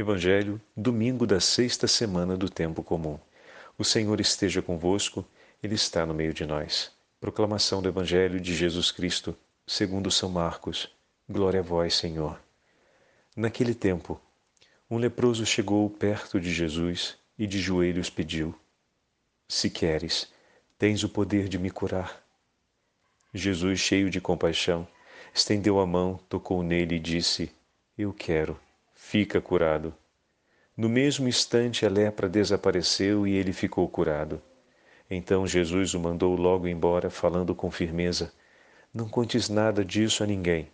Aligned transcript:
Evangelho, 0.00 0.58
domingo 0.74 1.26
da 1.26 1.40
sexta 1.40 1.86
semana 1.86 2.34
do 2.34 2.48
tempo 2.48 2.82
comum. 2.82 3.18
O 3.76 3.84
Senhor 3.84 4.18
esteja 4.18 4.62
convosco, 4.62 5.26
Ele 5.62 5.74
está 5.74 6.06
no 6.06 6.14
meio 6.14 6.32
de 6.32 6.46
nós. 6.46 6.90
Proclamação 7.20 7.82
do 7.82 7.88
Evangelho 7.90 8.40
de 8.40 8.54
Jesus 8.54 8.90
Cristo, 8.90 9.36
segundo 9.66 10.10
São 10.10 10.30
Marcos. 10.30 10.90
Glória 11.28 11.60
a 11.60 11.62
vós, 11.62 11.96
Senhor. 11.96 12.40
Naquele 13.36 13.74
tempo, 13.74 14.18
um 14.90 14.96
leproso 14.96 15.44
chegou 15.44 15.90
perto 15.90 16.40
de 16.40 16.50
Jesus 16.50 17.18
e 17.38 17.46
de 17.46 17.58
joelhos 17.58 18.08
pediu: 18.08 18.54
Se 19.46 19.68
queres, 19.68 20.32
tens 20.78 21.04
o 21.04 21.10
poder 21.10 21.46
de 21.46 21.58
me 21.58 21.68
curar. 21.68 22.24
Jesus, 23.34 23.78
cheio 23.78 24.08
de 24.08 24.18
compaixão, 24.18 24.88
estendeu 25.34 25.78
a 25.78 25.84
mão, 25.86 26.18
tocou 26.26 26.62
nele 26.62 26.94
e 26.94 26.98
disse: 26.98 27.52
Eu 27.98 28.14
quero, 28.14 28.58
fica 29.00 29.40
curado. 29.40 29.92
No 30.76 30.88
mesmo 30.88 31.26
instante 31.26 31.84
a 31.84 31.88
lepra 31.88 32.28
desapareceu 32.28 33.26
e 33.26 33.34
ele 33.34 33.52
ficou 33.52 33.88
curado. 33.88 34.40
Então 35.10 35.44
Jesus 35.48 35.94
o 35.94 35.98
mandou 35.98 36.36
logo 36.36 36.68
embora, 36.68 37.10
falando 37.10 37.52
com 37.52 37.72
firmeza: 37.72 38.32
Não 38.94 39.08
contes 39.08 39.48
nada 39.48 39.84
disso 39.84 40.22
a 40.22 40.26
ninguém. 40.26 40.68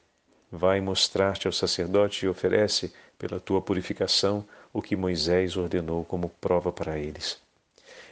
Vai 0.52 0.82
mostrar-te 0.82 1.46
ao 1.46 1.52
sacerdote 1.52 2.26
e 2.26 2.28
oferece, 2.28 2.92
pela 3.16 3.40
tua 3.40 3.62
purificação, 3.62 4.44
o 4.70 4.82
que 4.82 4.94
Moisés 4.94 5.56
ordenou 5.56 6.04
como 6.04 6.28
prova 6.28 6.70
para 6.70 6.98
eles. 6.98 7.40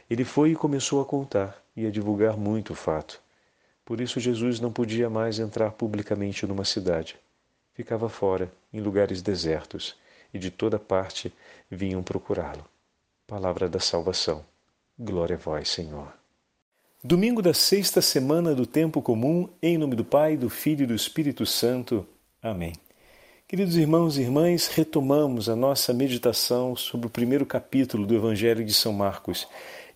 Ele 0.09 0.25
foi 0.25 0.51
e 0.51 0.55
começou 0.55 1.01
a 1.01 1.05
contar 1.05 1.61
e 1.75 1.85
a 1.85 1.91
divulgar 1.91 2.35
muito 2.35 2.73
o 2.73 2.75
fato. 2.75 3.21
Por 3.85 4.01
isso 4.01 4.19
Jesus 4.19 4.59
não 4.59 4.71
podia 4.71 5.07
mais 5.07 5.37
entrar 5.37 5.71
publicamente 5.71 6.47
numa 6.47 6.65
cidade. 6.65 7.15
Ficava 7.75 8.09
fora, 8.09 8.51
em 8.73 8.79
lugares 8.79 9.21
desertos 9.21 9.95
e 10.35 10.39
de 10.39 10.51
toda 10.51 10.77
parte 10.77 11.33
vinham 11.71 12.03
procurá-lo. 12.03 12.65
Palavra 13.25 13.69
da 13.69 13.79
salvação. 13.79 14.45
Glória 14.99 15.37
a 15.37 15.39
vós, 15.39 15.69
Senhor. 15.69 16.13
Domingo 17.01 17.41
da 17.41 17.53
sexta 17.53 18.01
semana 18.01 18.53
do 18.53 18.65
tempo 18.65 19.01
comum, 19.01 19.47
em 19.61 19.77
nome 19.77 19.95
do 19.95 20.03
Pai, 20.03 20.35
do 20.35 20.49
Filho 20.49 20.83
e 20.83 20.87
do 20.87 20.93
Espírito 20.93 21.45
Santo. 21.45 22.05
Amém. 22.43 22.73
Queridos 23.47 23.77
irmãos 23.77 24.17
e 24.17 24.23
irmãs, 24.23 24.67
retomamos 24.67 25.47
a 25.47 25.55
nossa 25.55 25.93
meditação 25.93 26.75
sobre 26.75 27.07
o 27.07 27.09
primeiro 27.09 27.45
capítulo 27.45 28.05
do 28.05 28.15
Evangelho 28.15 28.65
de 28.65 28.73
São 28.73 28.91
Marcos. 28.91 29.47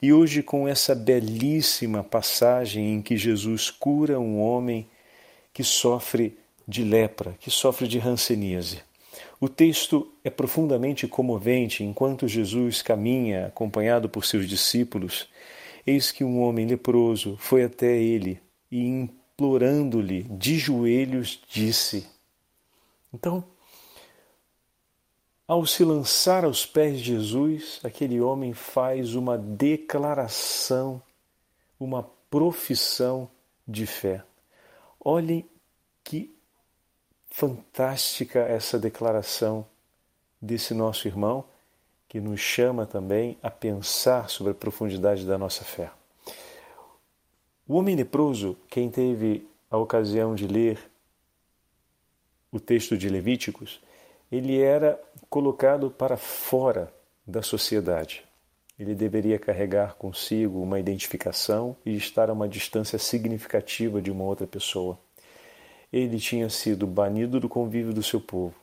E 0.01 0.13
hoje 0.13 0.41
com 0.41 0.67
essa 0.67 0.95
belíssima 0.95 2.01
passagem 2.01 2.93
em 2.93 3.01
que 3.01 3.17
Jesus 3.17 3.69
cura 3.69 4.17
um 4.17 4.39
homem 4.39 4.87
que 5.53 5.65
sofre 5.65 6.37
de 6.65 6.83
lepra, 6.83 7.35
que 7.41 7.51
sofre 7.51 7.87
de 7.87 7.99
hanseníase. 7.99 8.87
O 9.41 9.47
texto 9.47 10.13
é 10.21 10.29
profundamente 10.29 11.07
comovente 11.07 11.81
enquanto 11.81 12.27
Jesus 12.27 12.81
caminha 12.81 13.47
acompanhado 13.47 14.09
por 14.09 14.25
seus 14.25 14.47
discípulos. 14.47 15.29
Eis 15.87 16.11
que 16.11 16.25
um 16.25 16.41
homem 16.41 16.65
leproso 16.65 17.37
foi 17.37 17.63
até 17.63 17.97
ele 17.97 18.41
e, 18.69 18.85
implorando-lhe 18.85 20.23
de 20.23 20.59
joelhos, 20.59 21.41
disse. 21.47 22.05
Então, 23.13 23.45
ao 25.47 25.65
se 25.65 25.85
lançar 25.85 26.43
aos 26.43 26.65
pés 26.65 26.99
de 26.99 27.05
Jesus, 27.05 27.79
aquele 27.81 28.19
homem 28.19 28.53
faz 28.53 29.15
uma 29.15 29.37
declaração, 29.37 31.01
uma 31.79 32.03
profissão 32.29 33.29
de 33.65 33.87
fé. 33.87 34.21
Olhem 34.99 35.47
que 36.03 36.37
fantástica 37.29 38.39
essa 38.39 38.79
declaração 38.79 39.65
desse 40.41 40.73
nosso 40.73 41.07
irmão, 41.07 41.45
que 42.07 42.19
nos 42.19 42.39
chama 42.39 42.85
também 42.85 43.37
a 43.41 43.51
pensar 43.51 44.29
sobre 44.29 44.51
a 44.51 44.55
profundidade 44.55 45.25
da 45.25 45.37
nossa 45.37 45.63
fé. 45.63 45.91
O 47.67 47.75
homem 47.75 47.95
leproso, 47.95 48.57
quem 48.67 48.89
teve 48.89 49.47
a 49.69 49.77
ocasião 49.77 50.33
de 50.33 50.47
ler 50.47 50.79
o 52.51 52.59
texto 52.59 52.97
de 52.97 53.07
Levíticos, 53.09 53.79
ele 54.31 54.59
era 54.59 54.99
colocado 55.29 55.91
para 55.91 56.17
fora 56.17 56.91
da 57.25 57.43
sociedade. 57.43 58.23
Ele 58.79 58.95
deveria 58.95 59.37
carregar 59.37 59.95
consigo 59.95 60.61
uma 60.61 60.79
identificação 60.79 61.75
e 61.85 61.95
estar 61.95 62.29
a 62.29 62.33
uma 62.33 62.47
distância 62.47 62.97
significativa 62.97 64.01
de 64.01 64.09
uma 64.09 64.23
outra 64.23 64.47
pessoa. 64.47 64.97
Ele 65.91 66.19
tinha 66.19 66.49
sido 66.49 66.85
banido 66.85 67.39
do 67.39 67.49
convívio 67.49 67.93
do 67.93 68.03
seu 68.03 68.21
povo, 68.21 68.55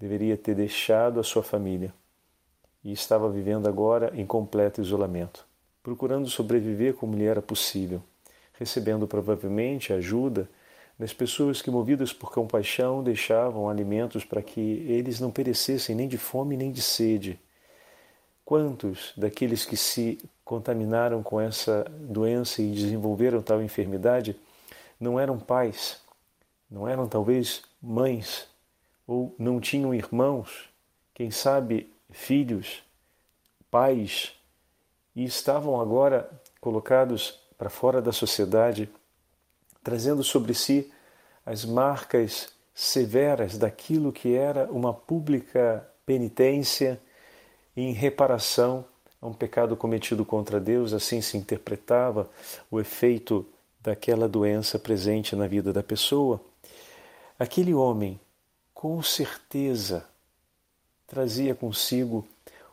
deveria 0.00 0.36
ter 0.36 0.54
deixado 0.54 1.20
a 1.20 1.22
sua 1.22 1.42
família 1.42 1.94
e 2.82 2.92
estava 2.92 3.30
vivendo 3.30 3.68
agora 3.68 4.12
em 4.14 4.26
completo 4.26 4.80
isolamento, 4.80 5.46
procurando 5.82 6.28
sobreviver 6.28 6.94
como 6.94 7.16
lhe 7.16 7.24
era 7.24 7.40
possível, 7.40 8.02
recebendo 8.58 9.06
provavelmente 9.06 9.92
ajuda 9.92 10.48
das 10.98 11.12
pessoas 11.12 11.60
que, 11.60 11.70
movidas 11.70 12.12
por 12.12 12.32
compaixão, 12.32 13.02
deixavam 13.02 13.68
alimentos 13.68 14.24
para 14.24 14.42
que 14.42 14.60
eles 14.88 15.20
não 15.20 15.30
perecessem 15.30 15.94
nem 15.94 16.08
de 16.08 16.16
fome 16.16 16.56
nem 16.56 16.72
de 16.72 16.80
sede. 16.80 17.38
Quantos 18.44 19.12
daqueles 19.16 19.64
que 19.64 19.76
se 19.76 20.18
contaminaram 20.44 21.22
com 21.22 21.40
essa 21.40 21.84
doença 21.90 22.62
e 22.62 22.70
desenvolveram 22.70 23.42
tal 23.42 23.62
enfermidade 23.62 24.36
não 24.98 25.18
eram 25.20 25.38
pais, 25.38 26.00
não 26.70 26.86
eram 26.86 27.08
talvez 27.08 27.62
mães 27.80 28.48
ou 29.06 29.34
não 29.38 29.60
tinham 29.60 29.94
irmãos, 29.94 30.68
quem 31.14 31.30
sabe 31.30 31.92
filhos, 32.10 32.82
pais, 33.70 34.32
e 35.14 35.24
estavam 35.24 35.80
agora 35.80 36.28
colocados 36.60 37.40
para 37.56 37.70
fora 37.70 38.02
da 38.02 38.12
sociedade, 38.12 38.88
trazendo 39.82 40.22
sobre 40.22 40.52
si 40.52 40.92
as 41.44 41.64
marcas 41.64 42.48
severas 42.74 43.56
daquilo 43.56 44.12
que 44.12 44.34
era 44.34 44.70
uma 44.70 44.92
pública 44.92 45.88
penitência 46.04 47.00
em 47.76 47.92
reparação 47.92 48.84
a 49.20 49.26
um 49.26 49.32
pecado 49.32 49.76
cometido 49.76 50.24
contra 50.24 50.60
Deus, 50.60 50.92
assim 50.92 51.20
se 51.22 51.36
interpretava 51.36 52.28
o 52.70 52.78
efeito 52.78 53.46
daquela 53.86 54.28
doença 54.28 54.80
presente 54.80 55.36
na 55.36 55.46
vida 55.46 55.72
da 55.72 55.80
pessoa. 55.80 56.40
Aquele 57.38 57.72
homem, 57.72 58.18
com 58.74 59.00
certeza, 59.00 60.04
trazia 61.06 61.54
consigo 61.54 62.26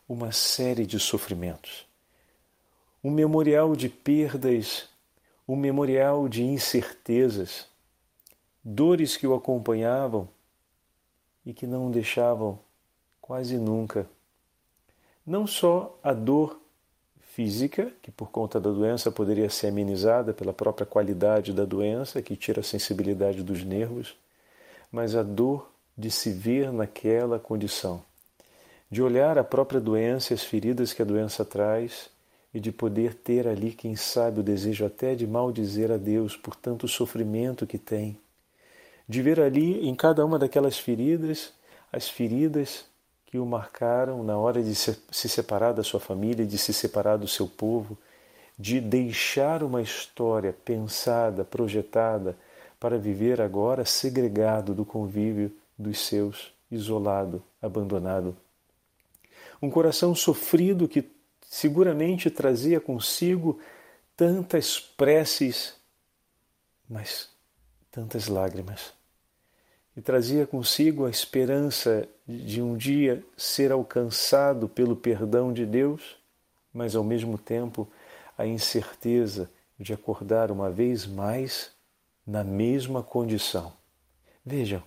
uma 0.10 0.32
série 0.32 0.88
de 0.88 1.00
sofrimentos. 1.00 1.86
Um 3.04 3.12
memorial 3.12 3.76
de 3.76 3.90
perdas, 3.90 4.90
um 5.48 5.56
memorial 5.56 6.28
de 6.28 6.42
incertezas, 6.42 7.68
dores 8.64 9.16
que 9.16 9.28
o 9.28 9.36
acompanhavam 9.36 10.28
e 11.46 11.54
que 11.54 11.68
não 11.68 11.90
o 11.90 11.92
deixavam 11.92 12.58
quase 13.22 13.56
nunca. 13.60 14.10
Não 15.24 15.46
só 15.46 15.96
a 16.02 16.12
dor 16.12 16.60
física, 17.34 17.92
que 18.02 18.12
por 18.12 18.30
conta 18.30 18.60
da 18.60 18.70
doença 18.70 19.12
poderia 19.12 19.50
ser 19.50 19.68
amenizada 19.68 20.34
pela 20.34 20.54
própria 20.54 20.86
qualidade 20.86 21.52
da 21.52 21.66
doença, 21.66 22.22
que 22.22 22.36
tira 22.36 22.60
a 22.60 22.64
sensibilidade 22.64 23.42
dos 23.42 23.64
nervos, 23.64 24.16
mas 24.92 25.16
a 25.16 25.24
dor 25.24 25.68
de 25.98 26.12
se 26.12 26.32
ver 26.32 26.72
naquela 26.72 27.40
condição, 27.40 28.04
de 28.90 29.02
olhar 29.02 29.40
a 29.40 29.44
própria 29.44 29.82
doença 29.82 30.32
e 30.32 30.36
as 30.36 30.44
feridas 30.44 30.94
que 30.94 31.02
a 31.02 31.06
doença 31.06 31.44
traz 31.44 32.08
e 32.54 32.60
de 32.60 32.72
poder 32.72 33.16
ter 33.16 33.48
ali, 33.48 33.72
quem 33.72 33.96
sabe, 33.96 34.42
o 34.42 34.44
desejo 34.44 34.86
até 34.86 35.16
de 35.16 35.26
maldizer 35.26 35.92
a 35.92 35.98
Deus 35.98 36.38
por 36.38 36.56
tanto 36.56 36.88
sofrimento 36.88 37.66
que 37.66 37.80
tem, 37.80 38.16
de 39.10 39.24
ver 39.24 39.40
ali 39.40 39.88
em 39.88 39.96
cada 39.96 40.24
uma 40.24 40.38
daquelas 40.38 40.78
feridas 40.78 41.52
as 41.92 42.08
feridas 42.08 42.86
que 43.34 43.40
o 43.40 43.48
marcaram 43.48 44.24
na 44.24 44.38
hora 44.38 44.62
de 44.62 44.76
se 44.76 45.28
separar 45.28 45.74
da 45.74 45.82
sua 45.82 46.00
família, 46.00 46.46
de 46.46 46.56
se 46.56 46.72
separar 46.72 47.18
do 47.18 47.28
seu 47.28 47.48
povo, 47.48 47.98
de 48.60 48.80
deixar 48.80 49.64
uma 49.64 49.82
história 49.82 50.54
pensada, 50.54 51.44
projetada, 51.44 52.38
para 52.80 52.96
viver 52.96 53.42
agora 53.42 53.86
segregado 53.86 54.76
do 54.76 54.86
convívio 54.86 55.52
dos 55.76 55.98
seus, 55.98 56.54
isolado, 56.70 57.42
abandonado. 57.60 58.38
Um 59.60 59.68
coração 59.72 60.14
sofrido 60.14 60.88
que 60.88 61.04
seguramente 61.42 62.30
trazia 62.30 62.80
consigo 62.80 63.60
tantas 64.16 64.80
preces, 64.80 65.74
mas 66.88 67.30
tantas 67.90 68.28
lágrimas. 68.28 68.94
E 69.96 70.02
trazia 70.02 70.48
consigo 70.48 71.06
a 71.06 71.10
esperança 71.10 72.08
de 72.28 72.62
um 72.62 72.76
dia 72.76 73.24
ser 73.38 73.72
alcançado 73.72 74.68
pelo 74.68 74.96
perdão 74.96 75.54
de 75.54 75.66
Deus, 75.66 76.18
mas 76.74 76.96
ao 76.96 77.04
mesmo 77.04 77.38
tempo 77.38 77.88
a 78.38 78.46
incerteza 78.48 79.50
de 79.80 79.94
acordar 79.94 80.50
uma 80.50 80.72
vez 80.72 81.06
mais 81.06 81.72
na 82.26 82.44
mesma 82.44 83.04
condição. 83.04 83.74
Vejam, 84.46 84.82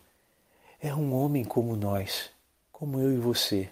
é 0.80 0.94
um 0.94 1.14
homem 1.14 1.44
como 1.44 1.76
nós, 1.76 2.30
como 2.72 3.00
eu 3.00 3.12
e 3.12 3.18
você. 3.18 3.70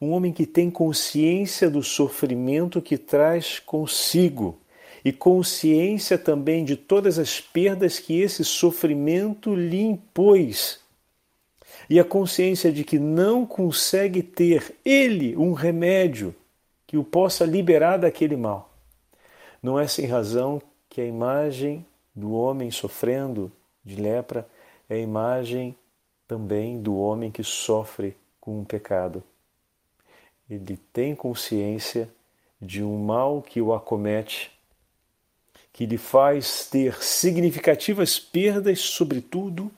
um 0.00 0.10
homem 0.10 0.32
que 0.32 0.46
tem 0.46 0.70
consciência 0.70 1.70
do 1.70 1.82
sofrimento 1.82 2.82
que 2.82 2.98
traz 2.98 3.60
consigo 3.60 4.58
e 5.04 5.12
consciência 5.12 6.16
também 6.16 6.64
de 6.64 6.76
todas 6.76 7.18
as 7.18 7.40
perdas 7.40 7.98
que 7.98 8.20
esse 8.20 8.44
sofrimento 8.44 9.54
lhe 9.54 9.80
impôs. 9.80 10.80
E 11.90 11.98
a 11.98 12.04
consciência 12.04 12.72
de 12.72 12.84
que 12.84 12.98
não 12.98 13.44
consegue 13.44 14.22
ter 14.22 14.74
ele 14.84 15.36
um 15.36 15.52
remédio 15.52 16.34
que 16.86 16.96
o 16.96 17.04
possa 17.04 17.44
liberar 17.44 17.96
daquele 17.96 18.36
mal. 18.36 18.70
Não 19.62 19.78
é 19.78 19.86
sem 19.86 20.06
razão 20.06 20.60
que 20.88 21.00
a 21.00 21.04
imagem 21.04 21.84
do 22.14 22.32
homem 22.32 22.70
sofrendo 22.70 23.50
de 23.84 23.96
lepra 23.96 24.46
é 24.88 24.94
a 24.94 24.98
imagem 24.98 25.74
também 26.28 26.80
do 26.80 26.96
homem 26.96 27.30
que 27.30 27.42
sofre 27.42 28.16
com 28.40 28.60
um 28.60 28.64
pecado 28.64 29.22
ele 30.54 30.78
tem 30.92 31.14
consciência 31.14 32.08
de 32.60 32.82
um 32.82 32.98
mal 32.98 33.42
que 33.42 33.60
o 33.60 33.72
acomete, 33.72 34.52
que 35.72 35.86
lhe 35.86 35.96
faz 35.96 36.66
ter 36.66 37.02
significativas 37.02 38.18
perdas, 38.18 38.80
sobretudo 38.80 39.70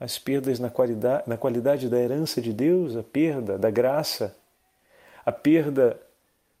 as 0.00 0.18
perdas 0.18 0.58
na 0.58 0.70
qualidade, 0.70 1.24
na 1.26 1.36
qualidade 1.36 1.88
da 1.88 1.98
herança 1.98 2.40
de 2.40 2.52
Deus, 2.52 2.96
a 2.96 3.02
perda 3.02 3.58
da 3.58 3.70
graça, 3.70 4.36
a 5.24 5.32
perda 5.32 6.00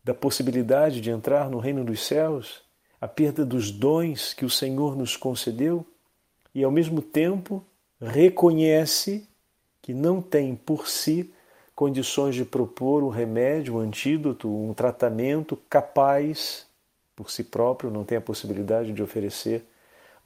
da 0.04 0.14
possibilidade 0.14 1.00
de 1.00 1.10
entrar 1.10 1.50
no 1.50 1.58
reino 1.58 1.84
dos 1.84 2.06
céus, 2.06 2.62
a 3.00 3.08
perda 3.08 3.44
dos 3.44 3.70
dons 3.70 4.34
que 4.34 4.44
o 4.44 4.50
Senhor 4.50 4.96
nos 4.96 5.16
concedeu 5.16 5.84
e, 6.54 6.62
ao 6.62 6.70
mesmo 6.70 7.02
tempo, 7.02 7.64
reconhece 8.00 9.26
que 9.82 9.94
não 9.94 10.20
tem 10.20 10.54
por 10.54 10.88
si 10.88 11.32
condições 11.74 12.34
de 12.34 12.44
propor 12.44 13.04
um 13.04 13.08
remédio, 13.08 13.76
um 13.76 13.78
antídoto, 13.78 14.48
um 14.48 14.72
tratamento 14.72 15.58
capaz 15.68 16.65
por 17.16 17.30
si 17.30 17.42
próprio, 17.42 17.90
não 17.90 18.04
tem 18.04 18.18
a 18.18 18.20
possibilidade 18.20 18.92
de 18.92 19.02
oferecer 19.02 19.64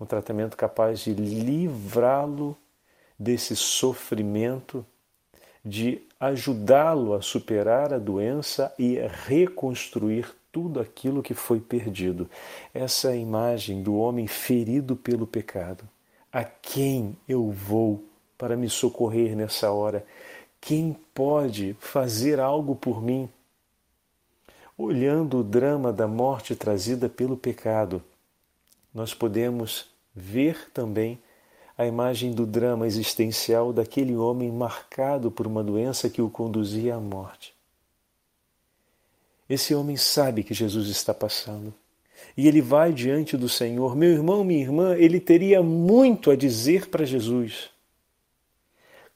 um 0.01 0.05
tratamento 0.05 0.57
capaz 0.57 1.01
de 1.01 1.15
livrá-lo 1.15 2.57
desse 3.19 3.55
sofrimento, 3.55 4.85
de 5.65 6.03
ajudá-lo 6.19 7.15
a 7.15 7.23
superar 7.23 7.93
a 7.95 7.99
doença 7.99 8.75
e 8.79 8.99
reconstruir 9.27 10.35
tudo 10.51 10.81
aquilo 10.81 11.23
que 11.23 11.35
foi 11.35 11.61
perdido. 11.61 12.29
Essa 12.75 13.13
é 13.13 13.19
imagem 13.19 13.83
do 13.83 13.95
homem 13.95 14.27
ferido 14.27 14.97
pelo 14.97 15.27
pecado. 15.27 15.89
A 16.33 16.43
quem 16.45 17.17
eu 17.29 17.51
vou 17.51 18.05
para 18.37 18.57
me 18.57 18.69
socorrer 18.69 19.37
nessa 19.37 19.71
hora? 19.71 20.05
Quem 20.61 20.97
pode 21.15 21.77
fazer 21.79 22.41
algo 22.41 22.75
por 22.75 23.03
mim? 23.03 23.29
Olhando 24.83 25.41
o 25.41 25.45
drama 25.45 25.93
da 25.93 26.09
morte 26.09 26.57
trazida 26.57 27.07
pelo 27.07 27.37
pecado, 27.37 28.03
nós 28.95 29.13
podemos 29.13 29.91
ver 30.17 30.71
também 30.73 31.19
a 31.77 31.85
imagem 31.85 32.33
do 32.33 32.47
drama 32.47 32.87
existencial 32.87 33.75
daquele 33.75 34.17
homem 34.17 34.51
marcado 34.51 35.31
por 35.31 35.47
uma 35.47 35.63
doença 35.63 36.09
que 36.09 36.23
o 36.23 36.31
conduzia 36.31 36.95
à 36.95 36.99
morte. 36.99 37.53
Esse 39.51 39.75
homem 39.75 39.99
sabe 39.99 40.43
que 40.43 40.55
Jesus 40.55 40.89
está 40.89 41.13
passando 41.13 41.75
e 42.35 42.49
ele 42.49 42.63
vai 42.63 42.91
diante 42.91 43.37
do 43.37 43.51
Senhor. 43.51 43.95
Meu 43.95 44.11
irmão, 44.11 44.43
minha 44.43 44.63
irmã, 44.63 44.97
ele 44.97 45.21
teria 45.21 45.63
muito 45.63 46.31
a 46.31 46.37
dizer 46.37 46.89
para 46.89 47.05
Jesus. 47.05 47.69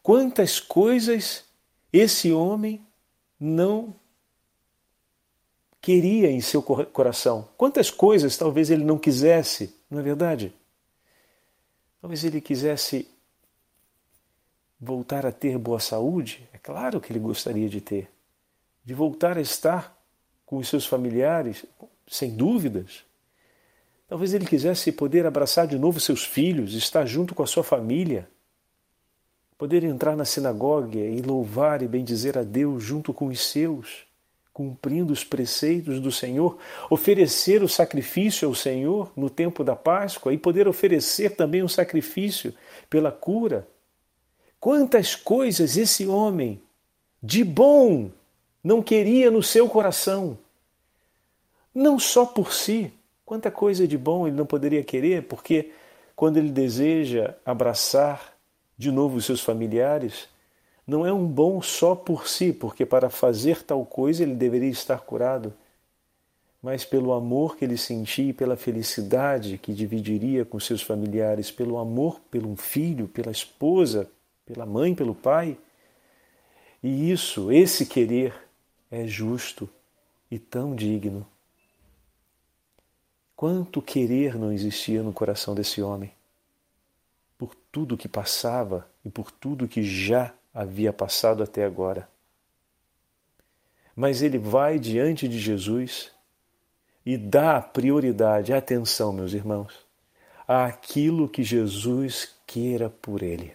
Quantas 0.02 0.60
coisas 0.60 1.42
esse 1.90 2.30
homem 2.32 2.82
não 3.40 3.94
queria 5.84 6.30
em 6.30 6.40
seu 6.40 6.62
coração. 6.62 7.46
Quantas 7.58 7.90
coisas 7.90 8.38
talvez 8.38 8.70
ele 8.70 8.82
não 8.82 8.96
quisesse, 8.96 9.74
não 9.90 10.00
é 10.00 10.02
verdade? 10.02 10.50
Talvez 12.00 12.24
ele 12.24 12.40
quisesse 12.40 13.06
voltar 14.80 15.26
a 15.26 15.30
ter 15.30 15.58
boa 15.58 15.78
saúde, 15.78 16.48
é 16.54 16.58
claro 16.58 17.02
que 17.02 17.12
ele 17.12 17.18
gostaria 17.18 17.68
de 17.68 17.82
ter. 17.82 18.10
De 18.82 18.94
voltar 18.94 19.36
a 19.36 19.42
estar 19.42 19.94
com 20.46 20.56
os 20.56 20.68
seus 20.68 20.86
familiares, 20.86 21.66
sem 22.08 22.34
dúvidas. 22.34 23.04
Talvez 24.08 24.32
ele 24.32 24.46
quisesse 24.46 24.90
poder 24.90 25.26
abraçar 25.26 25.66
de 25.66 25.78
novo 25.78 26.00
seus 26.00 26.24
filhos, 26.24 26.72
estar 26.72 27.04
junto 27.04 27.34
com 27.34 27.42
a 27.42 27.46
sua 27.46 27.62
família 27.62 28.26
poder 29.58 29.84
entrar 29.84 30.16
na 30.16 30.24
sinagoga 30.24 30.98
e 30.98 31.20
louvar 31.20 31.82
e 31.82 31.88
bendizer 31.88 32.36
a 32.38 32.42
Deus 32.42 32.82
junto 32.82 33.12
com 33.12 33.26
os 33.26 33.40
seus, 33.40 34.06
cumprindo 34.54 35.12
os 35.12 35.24
preceitos 35.24 36.00
do 36.00 36.12
Senhor, 36.12 36.56
oferecer 36.88 37.60
o 37.60 37.68
sacrifício 37.68 38.46
ao 38.46 38.54
Senhor 38.54 39.12
no 39.16 39.28
tempo 39.28 39.64
da 39.64 39.74
Páscoa 39.74 40.32
e 40.32 40.38
poder 40.38 40.68
oferecer 40.68 41.34
também 41.34 41.60
um 41.60 41.68
sacrifício 41.68 42.54
pela 42.88 43.10
cura. 43.10 43.66
Quantas 44.60 45.16
coisas 45.16 45.76
esse 45.76 46.06
homem 46.06 46.62
de 47.20 47.42
bom 47.42 48.12
não 48.62 48.80
queria 48.80 49.28
no 49.28 49.42
seu 49.42 49.68
coração, 49.68 50.38
não 51.74 51.98
só 51.98 52.24
por 52.24 52.52
si, 52.52 52.92
quanta 53.26 53.50
coisa 53.50 53.88
de 53.88 53.98
bom 53.98 54.24
ele 54.24 54.36
não 54.36 54.46
poderia 54.46 54.84
querer, 54.84 55.24
porque 55.24 55.72
quando 56.14 56.36
ele 56.36 56.50
deseja 56.50 57.34
abraçar 57.44 58.32
de 58.78 58.92
novo 58.92 59.16
os 59.16 59.24
seus 59.24 59.40
familiares, 59.40 60.28
não 60.86 61.06
é 61.06 61.12
um 61.12 61.26
bom 61.26 61.62
só 61.62 61.94
por 61.94 62.28
si, 62.28 62.52
porque 62.52 62.84
para 62.84 63.08
fazer 63.08 63.62
tal 63.62 63.84
coisa 63.86 64.22
ele 64.22 64.34
deveria 64.34 64.70
estar 64.70 65.00
curado, 65.00 65.52
mas 66.62 66.84
pelo 66.84 67.12
amor 67.12 67.56
que 67.56 67.64
ele 67.64 67.76
sentia 67.76 68.30
e 68.30 68.32
pela 68.32 68.56
felicidade 68.56 69.58
que 69.58 69.72
dividiria 69.72 70.44
com 70.44 70.58
seus 70.60 70.82
familiares, 70.82 71.50
pelo 71.50 71.78
amor 71.78 72.20
pelo 72.30 72.54
filho, 72.56 73.08
pela 73.08 73.30
esposa, 73.30 74.10
pela 74.46 74.64
mãe, 74.64 74.94
pelo 74.94 75.14
pai. 75.14 75.58
E 76.82 77.10
isso, 77.10 77.50
esse 77.52 77.86
querer, 77.86 78.34
é 78.90 79.06
justo 79.06 79.68
e 80.30 80.38
tão 80.38 80.74
digno. 80.74 81.26
Quanto 83.36 83.82
querer 83.82 84.38
não 84.38 84.52
existia 84.52 85.02
no 85.02 85.12
coração 85.12 85.54
desse 85.54 85.82
homem 85.82 86.12
por 87.36 87.54
tudo 87.70 87.96
que 87.96 88.08
passava 88.08 88.88
e 89.04 89.10
por 89.10 89.30
tudo 89.30 89.68
que 89.68 89.82
já 89.82 90.32
havia 90.54 90.92
passado 90.92 91.42
até 91.42 91.64
agora. 91.64 92.08
Mas 93.96 94.22
ele 94.22 94.38
vai 94.38 94.78
diante 94.78 95.28
de 95.28 95.38
Jesus 95.38 96.12
e 97.04 97.16
dá 97.18 97.60
prioridade, 97.60 98.52
atenção, 98.52 99.12
meus 99.12 99.32
irmãos, 99.32 99.74
àquilo 100.46 101.28
que 101.28 101.42
Jesus 101.42 102.34
queira 102.46 102.88
por 102.88 103.22
ele. 103.22 103.52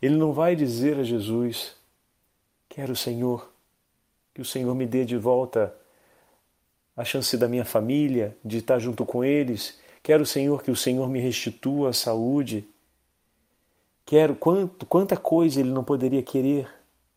Ele 0.00 0.16
não 0.16 0.32
vai 0.32 0.54
dizer 0.54 0.98
a 0.98 1.02
Jesus: 1.02 1.74
Quero, 2.68 2.94
Senhor, 2.94 3.50
que 4.34 4.40
o 4.40 4.44
Senhor 4.44 4.74
me 4.74 4.86
dê 4.86 5.04
de 5.04 5.16
volta 5.16 5.74
a 6.96 7.04
chance 7.04 7.36
da 7.36 7.48
minha 7.48 7.64
família, 7.64 8.36
de 8.44 8.58
estar 8.58 8.78
junto 8.78 9.04
com 9.04 9.24
eles, 9.24 9.78
Quero, 10.04 10.26
Senhor, 10.26 10.62
que 10.62 10.70
o 10.70 10.76
Senhor 10.76 11.08
me 11.08 11.18
restitua 11.18 11.88
a 11.88 11.92
saúde. 11.94 12.68
Quero 14.06 14.34
quanto, 14.34 14.84
quanta 14.86 15.16
coisa 15.16 15.60
ele 15.60 15.70
não 15.70 15.82
poderia 15.82 16.22
querer, 16.22 16.68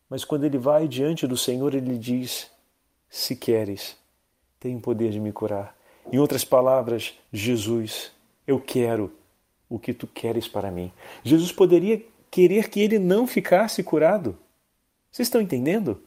mas 0.08 0.24
quando 0.24 0.44
ele 0.44 0.56
vai 0.56 0.88
diante 0.88 1.26
do 1.26 1.36
Senhor, 1.36 1.74
ele 1.74 1.98
diz: 1.98 2.50
Se 3.10 3.36
queres, 3.36 3.96
tem 4.58 4.76
o 4.76 4.80
poder 4.80 5.10
de 5.10 5.20
me 5.20 5.32
curar. 5.32 5.76
Em 6.10 6.18
outras 6.18 6.44
palavras, 6.44 7.14
Jesus, 7.32 8.10
eu 8.46 8.58
quero 8.58 9.12
o 9.68 9.78
que 9.78 9.92
tu 9.92 10.06
queres 10.06 10.48
para 10.48 10.70
mim. 10.70 10.90
Jesus 11.22 11.52
poderia 11.52 12.02
querer 12.30 12.70
que 12.70 12.80
ele 12.80 12.98
não 12.98 13.26
ficasse 13.26 13.82
curado. 13.82 14.38
Vocês 15.10 15.26
estão 15.28 15.40
entendendo? 15.40 16.02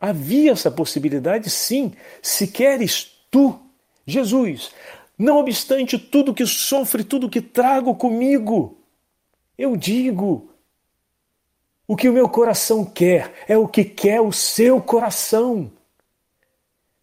Havia 0.00 0.52
essa 0.52 0.70
possibilidade, 0.70 1.50
sim. 1.50 1.92
Se 2.22 2.48
queres 2.48 3.12
tu, 3.30 3.58
Jesus, 4.06 4.72
não 5.18 5.38
obstante 5.38 5.98
tudo 5.98 6.34
que 6.34 6.46
sofre, 6.46 7.04
tudo 7.04 7.30
que 7.30 7.40
trago 7.40 7.94
comigo, 7.94 8.78
eu 9.58 9.76
digo: 9.76 10.50
o 11.86 11.96
que 11.96 12.08
o 12.08 12.12
meu 12.12 12.28
coração 12.28 12.84
quer 12.84 13.32
é 13.48 13.56
o 13.56 13.68
que 13.68 13.84
quer 13.84 14.20
o 14.20 14.32
seu 14.32 14.80
coração. 14.80 15.70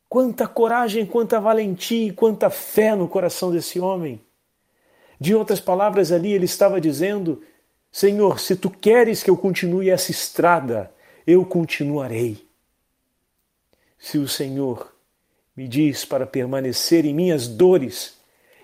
Quanta 0.09 0.47
coragem, 0.47 1.05
quanta 1.05 1.39
valentia 1.39 2.13
quanta 2.13 2.49
fé 2.49 2.95
no 2.95 3.07
coração 3.07 3.51
desse 3.51 3.79
homem. 3.79 4.21
De 5.19 5.33
outras 5.33 5.59
palavras, 5.59 6.11
ali 6.11 6.33
ele 6.33 6.45
estava 6.45 6.79
dizendo: 6.79 7.41
Senhor, 7.91 8.39
se 8.39 8.55
tu 8.55 8.69
queres 8.69 9.23
que 9.23 9.29
eu 9.29 9.37
continue 9.37 9.89
essa 9.89 10.11
estrada, 10.11 10.91
eu 11.25 11.45
continuarei. 11.45 12.45
Se 13.97 14.17
o 14.17 14.27
Senhor 14.27 14.93
me 15.55 15.67
diz 15.67 16.03
para 16.03 16.25
permanecer 16.25 17.05
em 17.05 17.13
minhas 17.13 17.47
dores. 17.47 18.15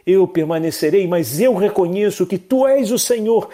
Eu 0.06 0.28
permanecerei, 0.28 1.08
mas 1.08 1.40
eu 1.40 1.54
reconheço 1.54 2.26
que 2.26 2.38
tu 2.38 2.66
és 2.66 2.92
o 2.92 2.98
Senhor, 2.98 3.50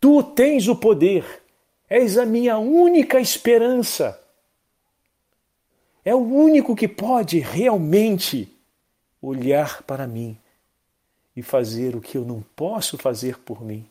tu 0.00 0.22
tens 0.22 0.68
o 0.68 0.76
poder, 0.76 1.42
és 1.88 2.18
a 2.18 2.26
minha 2.26 2.58
única 2.58 3.20
esperança. 3.20 4.20
é 6.04 6.14
o 6.14 6.18
único 6.18 6.76
que 6.76 6.86
pode 6.86 7.40
realmente 7.40 8.48
olhar 9.20 9.82
para 9.82 10.06
mim 10.06 10.38
e 11.34 11.42
fazer 11.42 11.96
o 11.96 12.00
que 12.00 12.16
eu 12.16 12.24
não 12.24 12.42
posso 12.54 12.96
fazer 12.96 13.38
por 13.38 13.60
mim. 13.60 13.84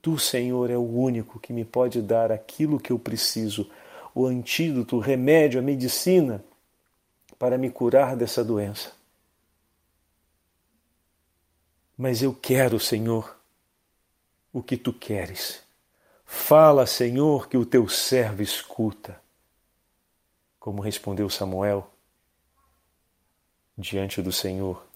Tu, 0.00 0.18
Senhor, 0.18 0.70
é 0.70 0.76
o 0.76 0.80
único 0.80 1.38
que 1.38 1.52
me 1.52 1.64
pode 1.64 2.00
dar 2.00 2.32
aquilo 2.32 2.80
que 2.80 2.90
eu 2.90 2.98
preciso, 2.98 3.70
o 4.14 4.26
antídoto, 4.26 4.96
o 4.96 5.00
remédio, 5.00 5.60
a 5.60 5.62
medicina 5.62 6.42
para 7.38 7.58
me 7.58 7.70
curar 7.70 8.16
dessa 8.16 8.42
doença. 8.42 8.92
Mas 11.96 12.22
eu 12.22 12.34
quero, 12.34 12.80
Senhor, 12.80 13.36
o 14.52 14.62
que 14.62 14.76
tu 14.76 14.92
queres. 14.92 15.62
Fala, 16.24 16.86
Senhor, 16.86 17.48
que 17.48 17.56
o 17.56 17.66
teu 17.66 17.88
servo 17.88 18.42
escuta. 18.42 19.20
Como 20.58 20.82
respondeu 20.82 21.28
Samuel 21.28 21.90
diante 23.76 24.22
do 24.22 24.32
Senhor: 24.32 24.86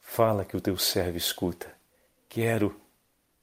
Fala 0.00 0.44
que 0.44 0.56
o 0.56 0.60
teu 0.60 0.76
servo 0.78 1.16
escuta. 1.16 1.74
Quero 2.28 2.78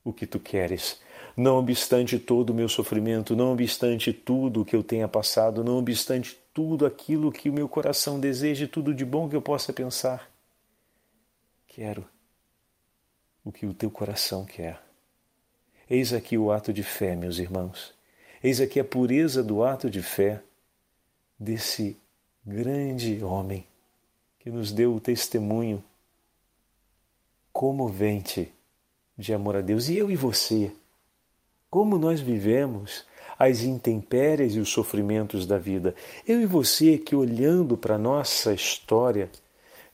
o 0.03 0.11
que 0.11 0.27
tu 0.27 0.39
queres. 0.39 1.01
Não 1.35 1.57
obstante 1.57 2.19
todo 2.19 2.51
o 2.51 2.53
meu 2.53 2.69
sofrimento, 2.69 3.35
não 3.35 3.53
obstante 3.53 4.13
tudo 4.13 4.61
o 4.61 4.65
que 4.65 4.75
eu 4.75 4.83
tenha 4.83 5.07
passado, 5.07 5.63
não 5.63 5.77
obstante 5.77 6.37
tudo 6.53 6.85
aquilo 6.85 7.31
que 7.31 7.49
o 7.49 7.53
meu 7.53 7.67
coração 7.67 8.19
deseja, 8.19 8.67
tudo 8.67 8.93
de 8.93 9.03
bom 9.03 9.27
que 9.27 9.35
eu 9.35 9.41
possa 9.41 9.73
pensar. 9.73 10.29
Quero 11.67 12.05
o 13.43 13.51
que 13.51 13.65
o 13.65 13.73
teu 13.73 13.89
coração 13.89 14.45
quer. 14.45 14.81
Eis 15.93 16.11
aqui 16.11 16.39
o 16.39 16.51
ato 16.51 16.73
de 16.73 16.81
fé, 16.81 17.15
meus 17.15 17.37
irmãos. 17.37 17.93
Eis 18.43 18.59
aqui 18.59 18.79
a 18.79 18.83
pureza 18.83 19.43
do 19.43 19.63
ato 19.63 19.91
de 19.91 20.01
fé 20.01 20.41
desse 21.37 21.95
grande 22.43 23.23
homem 23.23 23.63
que 24.39 24.49
nos 24.49 24.71
deu 24.71 24.95
o 24.95 24.99
testemunho 24.99 25.83
comovente 27.51 28.51
de 29.15 29.35
amor 29.35 29.57
a 29.57 29.61
Deus. 29.61 29.87
E 29.87 29.95
eu 29.95 30.09
e 30.09 30.15
você, 30.15 30.71
como 31.69 31.99
nós 31.99 32.19
vivemos 32.19 33.05
as 33.37 33.61
intempéries 33.61 34.55
e 34.55 34.59
os 34.59 34.69
sofrimentos 34.69 35.45
da 35.45 35.59
vida. 35.59 35.93
Eu 36.27 36.41
e 36.41 36.47
você 36.47 36.97
que 36.97 37.15
olhando 37.15 37.77
para 37.77 37.93
a 37.93 37.99
nossa 37.99 38.51
história, 38.51 39.29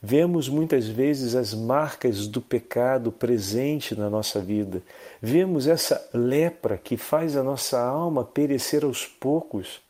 vemos 0.01 0.47
muitas 0.47 0.87
vezes 0.87 1.35
as 1.35 1.53
marcas 1.53 2.27
do 2.27 2.41
pecado 2.41 3.11
presente 3.11 3.93
na 3.95 4.09
nossa 4.09 4.39
vida. 4.39 4.81
Vemos 5.21 5.67
essa 5.67 6.09
lepra 6.13 6.77
que 6.77 6.97
faz 6.97 7.35
a 7.35 7.43
nossa 7.43 7.79
alma 7.79 8.23
perecer 8.23 8.83
aos 8.83 9.05
poucos. 9.05 9.81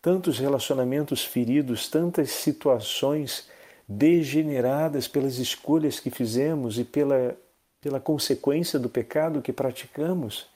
Tantos 0.00 0.38
relacionamentos 0.38 1.24
feridos, 1.24 1.88
tantas 1.88 2.30
situações 2.30 3.48
degeneradas 3.88 5.08
pelas 5.08 5.38
escolhas 5.38 5.98
que 5.98 6.10
fizemos 6.10 6.78
e 6.78 6.84
pela, 6.84 7.36
pela 7.80 7.98
consequência 7.98 8.78
do 8.78 8.88
pecado 8.88 9.42
que 9.42 9.52
praticamos 9.52 10.46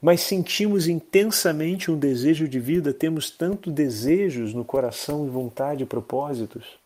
mas 0.00 0.20
sentimos 0.20 0.88
intensamente 0.88 1.90
um 1.90 1.98
desejo 1.98 2.46
de 2.46 2.60
vida, 2.60 2.92
temos 2.92 3.30
tanto 3.30 3.70
desejos 3.70 4.52
no 4.52 4.64
coração 4.64 5.26
e 5.26 5.30
vontade 5.30 5.82
e 5.82 5.86
propósitos. 5.86 6.78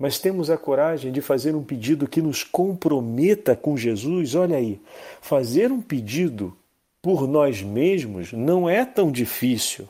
Mas 0.00 0.18
temos 0.18 0.50
a 0.50 0.56
coragem 0.56 1.12
de 1.12 1.20
fazer 1.20 1.54
um 1.54 1.62
pedido 1.62 2.08
que 2.08 2.22
nos 2.22 2.42
comprometa 2.42 3.54
com 3.54 3.76
Jesus. 3.76 4.34
Olha 4.34 4.56
aí, 4.56 4.80
fazer 5.20 5.70
um 5.70 5.80
pedido 5.80 6.56
por 7.02 7.28
nós 7.28 7.62
mesmos 7.62 8.32
não 8.32 8.68
é 8.68 8.84
tão 8.84 9.12
difícil. 9.12 9.86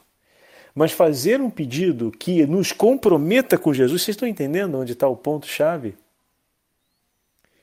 Mas 0.74 0.92
fazer 0.92 1.40
um 1.40 1.48
pedido 1.48 2.10
que 2.10 2.44
nos 2.44 2.72
comprometa 2.72 3.56
com 3.56 3.72
Jesus, 3.72 4.02
vocês 4.02 4.16
estão 4.16 4.28
entendendo 4.28 4.78
onde 4.78 4.92
está 4.92 5.06
o 5.06 5.16
ponto-chave? 5.16 5.94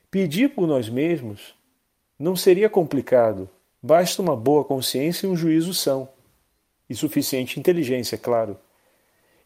Pedir 0.10 0.52
por 0.56 0.66
nós 0.66 0.90
mesmos 0.90 1.54
não 2.18 2.36
seria 2.36 2.70
complicado, 2.70 3.50
Basta 3.82 4.22
uma 4.22 4.36
boa 4.36 4.66
consciência 4.66 5.26
e 5.26 5.30
um 5.30 5.36
juízo 5.36 5.74
são. 5.74 6.10
E 6.90 6.96
suficiente 6.96 7.60
inteligência, 7.60 8.16
é 8.16 8.18
claro. 8.18 8.58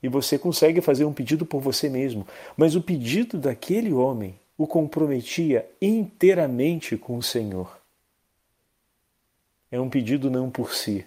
E 0.01 0.07
você 0.07 0.37
consegue 0.37 0.81
fazer 0.81 1.05
um 1.05 1.13
pedido 1.13 1.45
por 1.45 1.61
você 1.61 1.89
mesmo. 1.89 2.27
Mas 2.57 2.75
o 2.75 2.81
pedido 2.81 3.37
daquele 3.37 3.93
homem 3.93 4.39
o 4.57 4.67
comprometia 4.67 5.69
inteiramente 5.81 6.97
com 6.97 7.17
o 7.17 7.23
Senhor. 7.23 7.79
É 9.71 9.79
um 9.79 9.89
pedido 9.89 10.29
não 10.29 10.49
por 10.49 10.73
si, 10.73 11.05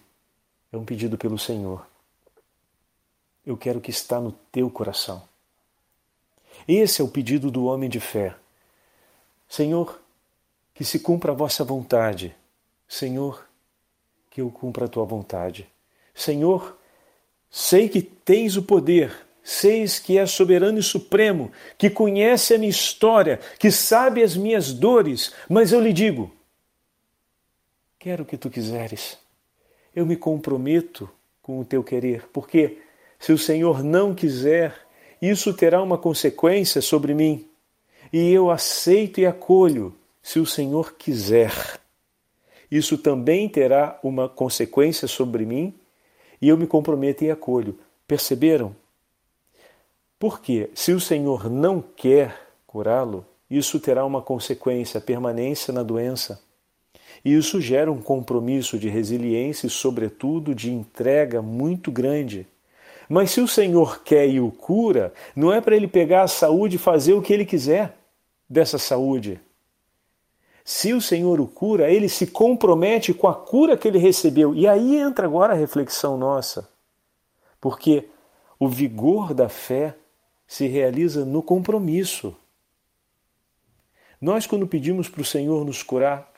é 0.72 0.76
um 0.76 0.84
pedido 0.84 1.18
pelo 1.18 1.38
Senhor. 1.38 1.86
Eu 3.44 3.56
quero 3.56 3.80
que 3.80 3.90
está 3.90 4.20
no 4.20 4.32
teu 4.50 4.70
coração. 4.70 5.22
Esse 6.66 7.02
é 7.02 7.04
o 7.04 7.08
pedido 7.08 7.50
do 7.50 7.66
homem 7.66 7.90
de 7.90 8.00
fé. 8.00 8.34
Senhor, 9.48 10.00
que 10.72 10.84
se 10.84 10.98
cumpra 10.98 11.32
a 11.32 11.34
vossa 11.34 11.62
vontade 11.62 12.34
Senhor, 12.88 13.48
que 14.30 14.40
eu 14.40 14.50
cumpra 14.50 14.84
a 14.84 14.88
tua 14.88 15.04
vontade. 15.04 15.66
Senhor, 16.14 16.78
sei 17.56 17.88
que 17.88 18.02
tens 18.02 18.56
o 18.56 18.64
poder, 18.64 19.14
seis 19.40 20.00
que 20.00 20.18
és 20.18 20.32
soberano 20.32 20.80
e 20.80 20.82
supremo, 20.82 21.52
que 21.78 21.88
conhece 21.88 22.52
a 22.52 22.58
minha 22.58 22.68
história, 22.68 23.38
que 23.60 23.70
sabe 23.70 24.24
as 24.24 24.36
minhas 24.36 24.72
dores, 24.72 25.32
mas 25.48 25.70
eu 25.70 25.80
lhe 25.80 25.92
digo: 25.92 26.34
quero 27.96 28.24
o 28.24 28.26
que 28.26 28.36
tu 28.36 28.50
quiseres. 28.50 29.16
Eu 29.94 30.04
me 30.04 30.16
comprometo 30.16 31.08
com 31.40 31.60
o 31.60 31.64
teu 31.64 31.84
querer, 31.84 32.26
porque 32.32 32.78
se 33.20 33.32
o 33.32 33.38
Senhor 33.38 33.84
não 33.84 34.12
quiser, 34.12 34.74
isso 35.22 35.54
terá 35.54 35.80
uma 35.80 35.96
consequência 35.96 36.82
sobre 36.82 37.14
mim. 37.14 37.46
E 38.12 38.32
eu 38.32 38.50
aceito 38.50 39.20
e 39.20 39.26
acolho 39.26 39.94
se 40.20 40.40
o 40.40 40.46
Senhor 40.46 40.96
quiser 40.96 41.52
isso 42.74 42.98
também 42.98 43.48
terá 43.48 44.00
uma 44.02 44.28
consequência 44.28 45.06
sobre 45.06 45.46
mim 45.46 45.72
e 46.44 46.48
eu 46.50 46.58
me 46.58 46.66
comprometo 46.66 47.24
e 47.24 47.30
acolho. 47.30 47.78
Perceberam? 48.06 48.76
Porque 50.18 50.68
se 50.74 50.92
o 50.92 51.00
Senhor 51.00 51.48
não 51.48 51.80
quer 51.80 52.38
curá-lo, 52.66 53.24
isso 53.50 53.80
terá 53.80 54.04
uma 54.04 54.20
consequência, 54.20 55.00
permanência 55.00 55.72
na 55.72 55.82
doença. 55.82 56.38
E 57.24 57.32
isso 57.32 57.62
gera 57.62 57.90
um 57.90 57.98
compromisso 57.98 58.78
de 58.78 58.90
resiliência 58.90 59.66
e, 59.66 59.70
sobretudo, 59.70 60.54
de 60.54 60.70
entrega 60.70 61.40
muito 61.40 61.90
grande. 61.90 62.46
Mas 63.08 63.30
se 63.30 63.40
o 63.40 63.48
Senhor 63.48 64.02
quer 64.02 64.28
e 64.28 64.38
o 64.38 64.50
cura, 64.50 65.14
não 65.34 65.50
é 65.50 65.62
para 65.62 65.74
ele 65.74 65.88
pegar 65.88 66.24
a 66.24 66.28
saúde 66.28 66.76
e 66.76 66.78
fazer 66.78 67.14
o 67.14 67.22
que 67.22 67.32
ele 67.32 67.46
quiser 67.46 67.96
dessa 68.46 68.76
saúde. 68.76 69.40
Se 70.64 70.94
o 70.94 71.00
Senhor 71.00 71.40
o 71.40 71.46
cura, 71.46 71.90
ele 71.90 72.08
se 72.08 72.26
compromete 72.26 73.12
com 73.12 73.28
a 73.28 73.34
cura 73.34 73.76
que 73.76 73.86
ele 73.86 73.98
recebeu. 73.98 74.54
E 74.54 74.66
aí 74.66 74.96
entra 74.96 75.26
agora 75.26 75.52
a 75.52 75.56
reflexão 75.56 76.16
nossa. 76.16 76.66
Porque 77.60 78.08
o 78.58 78.66
vigor 78.66 79.34
da 79.34 79.48
fé 79.48 79.94
se 80.46 80.66
realiza 80.66 81.24
no 81.24 81.42
compromisso. 81.42 82.34
Nós, 84.18 84.46
quando 84.46 84.66
pedimos 84.66 85.06
para 85.06 85.20
o 85.20 85.24
Senhor 85.24 85.66
nos 85.66 85.82
curar 85.82 86.32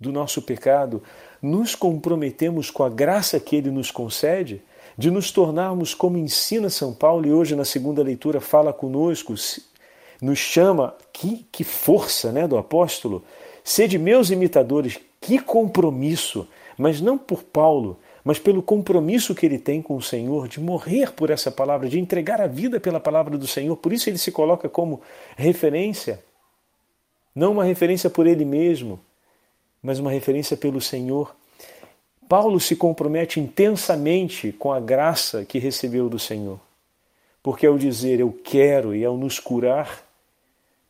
do 0.00 0.10
nosso 0.10 0.40
pecado, 0.40 1.02
nos 1.42 1.74
comprometemos 1.74 2.70
com 2.70 2.82
a 2.82 2.88
graça 2.88 3.38
que 3.38 3.56
Ele 3.56 3.70
nos 3.70 3.90
concede 3.90 4.62
de 4.96 5.10
nos 5.10 5.30
tornarmos 5.30 5.94
como 5.94 6.16
ensina 6.16 6.70
São 6.70 6.94
Paulo 6.94 7.26
e 7.26 7.32
hoje 7.32 7.54
na 7.54 7.64
segunda 7.64 8.02
leitura 8.02 8.40
fala 8.40 8.72
conosco, 8.72 9.34
nos 10.22 10.38
chama, 10.38 10.94
que, 11.12 11.46
que 11.52 11.64
força 11.64 12.32
né, 12.32 12.48
do 12.48 12.56
apóstolo, 12.56 13.22
Sede 13.68 13.98
meus 13.98 14.30
imitadores, 14.30 14.96
que 15.20 15.40
compromisso, 15.40 16.46
mas 16.78 17.00
não 17.00 17.18
por 17.18 17.42
Paulo, 17.42 17.98
mas 18.22 18.38
pelo 18.38 18.62
compromisso 18.62 19.34
que 19.34 19.44
ele 19.44 19.58
tem 19.58 19.82
com 19.82 19.96
o 19.96 20.00
Senhor 20.02 20.46
de 20.46 20.60
morrer 20.60 21.10
por 21.10 21.30
essa 21.30 21.50
palavra, 21.50 21.88
de 21.88 21.98
entregar 21.98 22.40
a 22.40 22.46
vida 22.46 22.78
pela 22.78 23.00
palavra 23.00 23.36
do 23.36 23.44
Senhor. 23.44 23.76
Por 23.76 23.92
isso 23.92 24.08
ele 24.08 24.18
se 24.18 24.30
coloca 24.30 24.68
como 24.68 25.02
referência, 25.36 26.22
não 27.34 27.50
uma 27.50 27.64
referência 27.64 28.08
por 28.08 28.28
ele 28.28 28.44
mesmo, 28.44 29.00
mas 29.82 29.98
uma 29.98 30.12
referência 30.12 30.56
pelo 30.56 30.80
Senhor. 30.80 31.34
Paulo 32.28 32.60
se 32.60 32.76
compromete 32.76 33.40
intensamente 33.40 34.52
com 34.52 34.72
a 34.72 34.78
graça 34.78 35.44
que 35.44 35.58
recebeu 35.58 36.08
do 36.08 36.20
Senhor, 36.20 36.60
porque 37.42 37.66
ao 37.66 37.76
dizer 37.76 38.20
eu 38.20 38.32
quero 38.44 38.94
e 38.94 39.04
ao 39.04 39.16
nos 39.16 39.40
curar, 39.40 40.05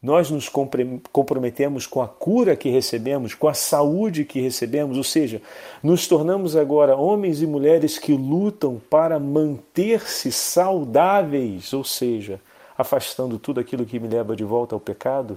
nós 0.06 0.30
nos 0.30 0.48
comprometemos 0.48 1.84
com 1.84 2.00
a 2.00 2.06
cura 2.06 2.54
que 2.54 2.70
recebemos, 2.70 3.34
com 3.34 3.48
a 3.48 3.54
saúde 3.54 4.24
que 4.24 4.40
recebemos, 4.40 4.96
ou 4.96 5.02
seja, 5.02 5.42
nos 5.82 6.06
tornamos 6.06 6.54
agora 6.54 6.96
homens 6.96 7.42
e 7.42 7.46
mulheres 7.46 7.98
que 7.98 8.12
lutam 8.12 8.80
para 8.88 9.18
manter-se 9.18 10.30
saudáveis, 10.30 11.72
ou 11.72 11.82
seja, 11.82 12.40
afastando 12.78 13.36
tudo 13.36 13.58
aquilo 13.58 13.84
que 13.84 13.98
me 13.98 14.06
leva 14.06 14.36
de 14.36 14.44
volta 14.44 14.76
ao 14.76 14.80
pecado. 14.80 15.36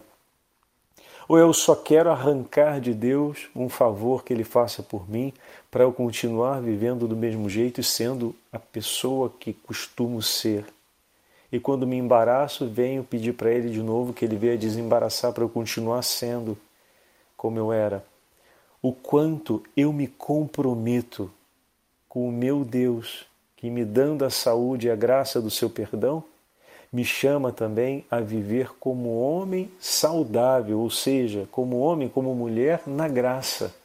Ou 1.27 1.39
eu 1.39 1.51
só 1.51 1.73
quero 1.73 2.11
arrancar 2.11 2.79
de 2.79 2.93
Deus 2.93 3.49
um 3.55 3.69
favor 3.69 4.23
que 4.23 4.31
Ele 4.31 4.43
faça 4.43 4.83
por 4.83 5.09
mim 5.09 5.33
para 5.71 5.83
eu 5.83 5.91
continuar 5.91 6.61
vivendo 6.61 7.07
do 7.07 7.15
mesmo 7.15 7.49
jeito 7.49 7.81
e 7.81 7.83
sendo 7.83 8.35
a 8.53 8.59
pessoa 8.59 9.33
que 9.39 9.51
costumo 9.51 10.21
ser? 10.21 10.63
E 11.51 11.59
quando 11.59 11.87
me 11.87 11.97
embaraço, 11.97 12.67
venho 12.67 13.03
pedir 13.03 13.33
para 13.33 13.51
Ele 13.51 13.69
de 13.69 13.81
novo 13.81 14.13
que 14.13 14.23
Ele 14.23 14.35
venha 14.35 14.57
desembaraçar 14.57 15.33
para 15.33 15.43
eu 15.43 15.49
continuar 15.49 16.01
sendo 16.03 16.57
como 17.35 17.57
eu 17.57 17.71
era. 17.71 18.05
O 18.81 18.93
quanto 18.93 19.63
eu 19.75 19.91
me 19.91 20.07
comprometo 20.07 21.31
com 22.07 22.27
o 22.27 22.31
meu 22.31 22.63
Deus, 22.63 23.25
que 23.55 23.69
me 23.69 23.83
dando 23.83 24.23
a 24.23 24.29
saúde 24.29 24.87
e 24.87 24.91
a 24.91 24.95
graça 24.95 25.41
do 25.41 25.49
seu 25.49 25.69
perdão, 25.69 26.23
me 26.91 27.05
chama 27.05 27.51
também 27.51 28.05
a 28.09 28.19
viver 28.19 28.71
como 28.79 29.19
homem 29.19 29.71
saudável, 29.79 30.79
ou 30.79 30.89
seja, 30.89 31.47
como 31.51 31.79
homem, 31.79 32.09
como 32.09 32.33
mulher 32.33 32.81
na 32.87 33.07
graça, 33.07 33.75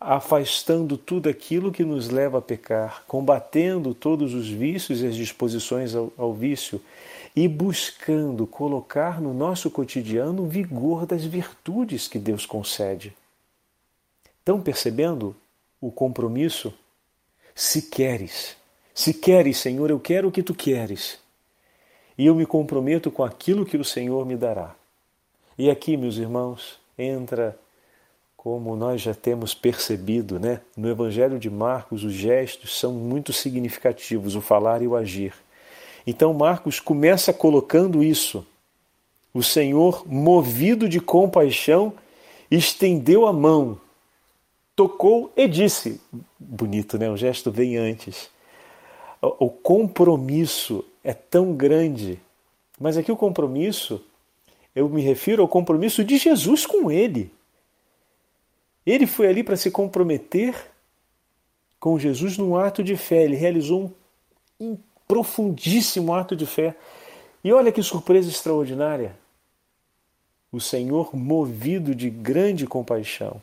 afastando 0.00 0.96
tudo 0.96 1.28
aquilo 1.28 1.70
que 1.70 1.84
nos 1.84 2.08
leva 2.08 2.38
a 2.38 2.42
pecar, 2.42 3.04
combatendo 3.06 3.92
todos 3.92 4.32
os 4.32 4.48
vícios 4.48 5.02
e 5.02 5.06
as 5.06 5.14
disposições 5.14 5.94
ao, 5.94 6.10
ao 6.16 6.32
vício 6.32 6.80
e 7.36 7.46
buscando 7.46 8.46
colocar 8.46 9.20
no 9.20 9.34
nosso 9.34 9.70
cotidiano 9.70 10.44
o 10.44 10.48
vigor 10.48 11.04
das 11.04 11.24
virtudes 11.24 12.08
que 12.08 12.18
Deus 12.18 12.46
concede. 12.46 13.12
Estão 14.38 14.60
percebendo 14.60 15.36
o 15.80 15.92
compromisso? 15.92 16.72
Se 17.54 17.82
queres, 17.82 18.56
se 18.94 19.12
queres, 19.12 19.58
Senhor, 19.58 19.90
eu 19.90 20.00
quero 20.00 20.28
o 20.28 20.32
que 20.32 20.42
tu 20.42 20.54
queres 20.54 21.18
e 22.16 22.26
eu 22.26 22.34
me 22.34 22.46
comprometo 22.46 23.10
com 23.10 23.22
aquilo 23.22 23.66
que 23.66 23.76
o 23.76 23.84
Senhor 23.84 24.24
me 24.26 24.36
dará. 24.36 24.74
E 25.58 25.70
aqui, 25.70 25.96
meus 25.96 26.16
irmãos, 26.16 26.78
entra 26.98 27.58
como 28.42 28.74
nós 28.74 29.02
já 29.02 29.12
temos 29.12 29.52
percebido, 29.52 30.40
né? 30.40 30.62
No 30.74 30.88
Evangelho 30.88 31.38
de 31.38 31.50
Marcos, 31.50 32.04
os 32.04 32.14
gestos 32.14 32.78
são 32.78 32.90
muito 32.90 33.34
significativos, 33.34 34.34
o 34.34 34.40
falar 34.40 34.80
e 34.80 34.86
o 34.86 34.96
agir. 34.96 35.34
Então, 36.06 36.32
Marcos 36.32 36.80
começa 36.80 37.34
colocando 37.34 38.02
isso. 38.02 38.46
O 39.34 39.42
Senhor, 39.42 40.04
movido 40.06 40.88
de 40.88 41.00
compaixão, 41.00 41.92
estendeu 42.50 43.26
a 43.26 43.32
mão, 43.32 43.78
tocou 44.74 45.30
e 45.36 45.46
disse: 45.46 46.00
bonito, 46.38 46.96
né? 46.96 47.10
O 47.10 47.18
gesto 47.18 47.50
vem 47.50 47.76
antes. 47.76 48.30
O 49.20 49.50
compromisso 49.50 50.82
é 51.04 51.12
tão 51.12 51.52
grande. 51.52 52.18
Mas 52.80 52.96
aqui 52.96 53.12
o 53.12 53.16
compromisso, 53.18 54.02
eu 54.74 54.88
me 54.88 55.02
refiro 55.02 55.42
ao 55.42 55.48
compromisso 55.48 56.02
de 56.02 56.16
Jesus 56.16 56.64
com 56.64 56.90
ele. 56.90 57.30
Ele 58.86 59.06
foi 59.06 59.28
ali 59.28 59.42
para 59.42 59.56
se 59.56 59.70
comprometer 59.70 60.54
com 61.78 61.98
Jesus 61.98 62.36
num 62.38 62.56
ato 62.56 62.82
de 62.82 62.96
fé. 62.96 63.24
Ele 63.24 63.36
realizou 63.36 63.92
um 64.58 64.76
profundíssimo 65.08 66.14
ato 66.14 66.36
de 66.36 66.46
fé. 66.46 66.76
E 67.42 67.52
olha 67.52 67.72
que 67.72 67.82
surpresa 67.82 68.28
extraordinária. 68.28 69.16
O 70.52 70.60
Senhor, 70.60 71.14
movido 71.14 71.94
de 71.94 72.10
grande 72.10 72.66
compaixão, 72.66 73.40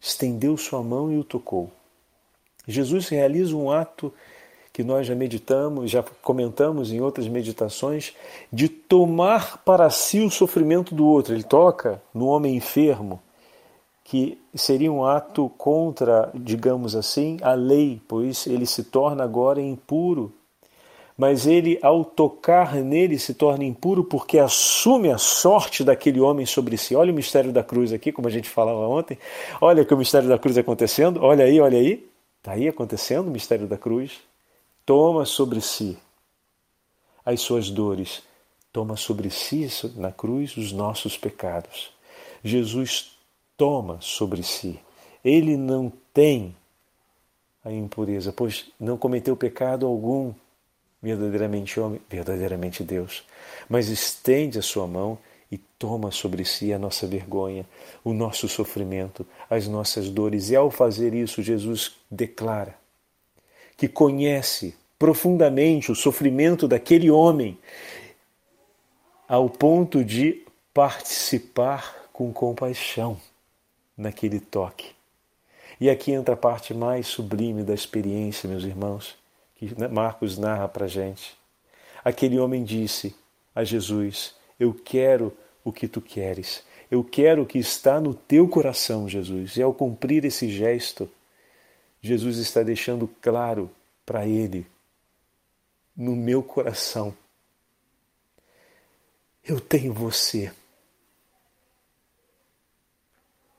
estendeu 0.00 0.56
sua 0.56 0.82
mão 0.82 1.12
e 1.12 1.18
o 1.18 1.24
tocou. 1.24 1.70
Jesus 2.66 3.08
realiza 3.08 3.54
um 3.54 3.70
ato 3.70 4.12
que 4.72 4.82
nós 4.82 5.06
já 5.06 5.14
meditamos, 5.14 5.90
já 5.90 6.02
comentamos 6.02 6.92
em 6.92 7.00
outras 7.00 7.28
meditações, 7.28 8.14
de 8.52 8.68
tomar 8.68 9.58
para 9.64 9.88
si 9.88 10.20
o 10.20 10.30
sofrimento 10.30 10.94
do 10.94 11.06
outro. 11.06 11.34
Ele 11.34 11.42
toca 11.42 12.02
no 12.12 12.26
homem 12.26 12.56
enfermo, 12.56 13.22
que 14.06 14.38
seria 14.54 14.90
um 14.90 15.04
ato 15.04 15.50
contra, 15.58 16.30
digamos 16.34 16.94
assim, 16.94 17.38
a 17.42 17.54
lei, 17.54 18.00
pois 18.06 18.46
ele 18.46 18.64
se 18.64 18.84
torna 18.84 19.24
agora 19.24 19.60
impuro. 19.60 20.32
Mas 21.18 21.46
ele, 21.46 21.78
ao 21.82 22.04
tocar 22.04 22.74
nele, 22.74 23.18
se 23.18 23.34
torna 23.34 23.64
impuro 23.64 24.04
porque 24.04 24.38
assume 24.38 25.10
a 25.10 25.18
sorte 25.18 25.82
daquele 25.82 26.20
homem 26.20 26.44
sobre 26.44 26.76
si. 26.76 26.94
Olha 26.94 27.10
o 27.10 27.14
mistério 27.14 27.52
da 27.52 27.64
cruz 27.64 27.92
aqui, 27.92 28.12
como 28.12 28.28
a 28.28 28.30
gente 28.30 28.48
falava 28.48 28.86
ontem. 28.86 29.18
Olha 29.60 29.84
que 29.84 29.94
o 29.94 29.96
mistério 29.96 30.28
da 30.28 30.38
cruz 30.38 30.56
acontecendo. 30.58 31.22
Olha 31.22 31.44
aí, 31.44 31.60
olha 31.60 31.78
aí. 31.78 32.06
Está 32.38 32.52
aí 32.52 32.68
acontecendo 32.68 33.28
o 33.28 33.30
mistério 33.30 33.66
da 33.66 33.76
cruz 33.76 34.20
toma 34.86 35.24
sobre 35.24 35.60
si 35.60 35.98
as 37.24 37.40
suas 37.40 37.68
dores, 37.68 38.22
toma 38.72 38.96
sobre 38.96 39.28
si 39.30 39.68
na 39.96 40.12
cruz 40.12 40.56
os 40.56 40.70
nossos 40.70 41.18
pecados. 41.18 41.90
Jesus 42.44 43.15
toma 43.56 43.98
sobre 44.00 44.42
si. 44.42 44.78
Ele 45.24 45.56
não 45.56 45.92
tem 46.12 46.54
a 47.64 47.72
impureza, 47.72 48.32
pois 48.32 48.70
não 48.78 48.96
cometeu 48.96 49.36
pecado 49.36 49.86
algum, 49.86 50.32
verdadeiramente 51.02 51.80
homem, 51.80 52.00
verdadeiramente 52.08 52.84
Deus, 52.84 53.24
mas 53.68 53.88
estende 53.88 54.58
a 54.58 54.62
sua 54.62 54.86
mão 54.86 55.18
e 55.50 55.58
toma 55.58 56.10
sobre 56.10 56.44
si 56.44 56.72
a 56.72 56.78
nossa 56.78 57.06
vergonha, 57.06 57.66
o 58.04 58.12
nosso 58.12 58.48
sofrimento, 58.48 59.26
as 59.48 59.66
nossas 59.66 60.08
dores. 60.08 60.50
E 60.50 60.56
ao 60.56 60.70
fazer 60.70 61.14
isso, 61.14 61.42
Jesus 61.42 61.96
declara 62.10 62.74
que 63.76 63.88
conhece 63.88 64.74
profundamente 64.98 65.92
o 65.92 65.94
sofrimento 65.94 66.66
daquele 66.66 67.10
homem, 67.10 67.58
ao 69.28 69.50
ponto 69.50 70.04
de 70.04 70.44
participar 70.72 72.08
com 72.12 72.32
compaixão 72.32 73.18
naquele 73.96 74.40
toque. 74.40 74.94
E 75.80 75.90
aqui 75.90 76.12
entra 76.12 76.34
a 76.34 76.38
parte 76.38 76.72
mais 76.72 77.06
sublime 77.06 77.62
da 77.62 77.74
experiência, 77.74 78.48
meus 78.48 78.64
irmãos, 78.64 79.16
que 79.54 79.70
Marcos 79.90 80.38
narra 80.38 80.68
para 80.68 80.86
gente. 80.86 81.36
Aquele 82.04 82.38
homem 82.38 82.64
disse 82.64 83.14
a 83.54 83.64
Jesus: 83.64 84.34
Eu 84.58 84.72
quero 84.72 85.36
o 85.64 85.72
que 85.72 85.88
tu 85.88 86.00
queres, 86.00 86.64
eu 86.90 87.02
quero 87.02 87.42
o 87.42 87.46
que 87.46 87.58
está 87.58 88.00
no 88.00 88.14
teu 88.14 88.48
coração, 88.48 89.08
Jesus. 89.08 89.56
E 89.56 89.62
ao 89.62 89.74
cumprir 89.74 90.24
esse 90.24 90.48
gesto, 90.48 91.08
Jesus 92.00 92.38
está 92.38 92.62
deixando 92.62 93.08
claro 93.20 93.70
para 94.04 94.26
ele, 94.26 94.66
no 95.96 96.14
meu 96.14 96.42
coração, 96.42 97.12
eu 99.42 99.60
tenho 99.60 99.92
você. 99.92 100.52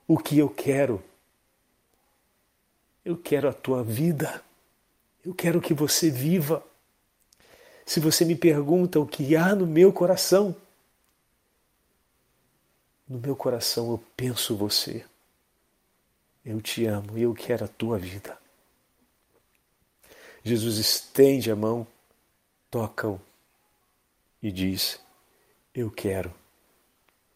O 0.07 0.17
que 0.17 0.39
eu 0.39 0.49
quero? 0.49 1.03
Eu 3.03 3.17
quero 3.17 3.49
a 3.49 3.53
tua 3.53 3.83
vida. 3.83 4.41
Eu 5.25 5.33
quero 5.33 5.59
que 5.59 5.73
você 5.73 6.09
viva. 6.09 6.63
Se 7.85 7.99
você 7.99 8.23
me 8.23 8.35
pergunta 8.35 8.99
o 8.99 9.05
que 9.05 9.35
há 9.35 9.53
no 9.53 9.67
meu 9.67 9.91
coração, 9.91 10.55
no 13.07 13.19
meu 13.19 13.35
coração 13.35 13.91
eu 13.91 14.03
penso 14.15 14.55
você. 14.55 15.05
Eu 16.45 16.61
te 16.61 16.85
amo 16.85 17.17
e 17.17 17.23
eu 17.23 17.33
quero 17.33 17.65
a 17.65 17.67
tua 17.67 17.97
vida. 17.97 18.37
Jesus 20.43 20.77
estende 20.77 21.51
a 21.51 21.55
mão, 21.55 21.85
toca-o 22.71 23.19
e 24.41 24.49
diz: 24.49 24.99
Eu 25.73 25.91
quero 25.91 26.33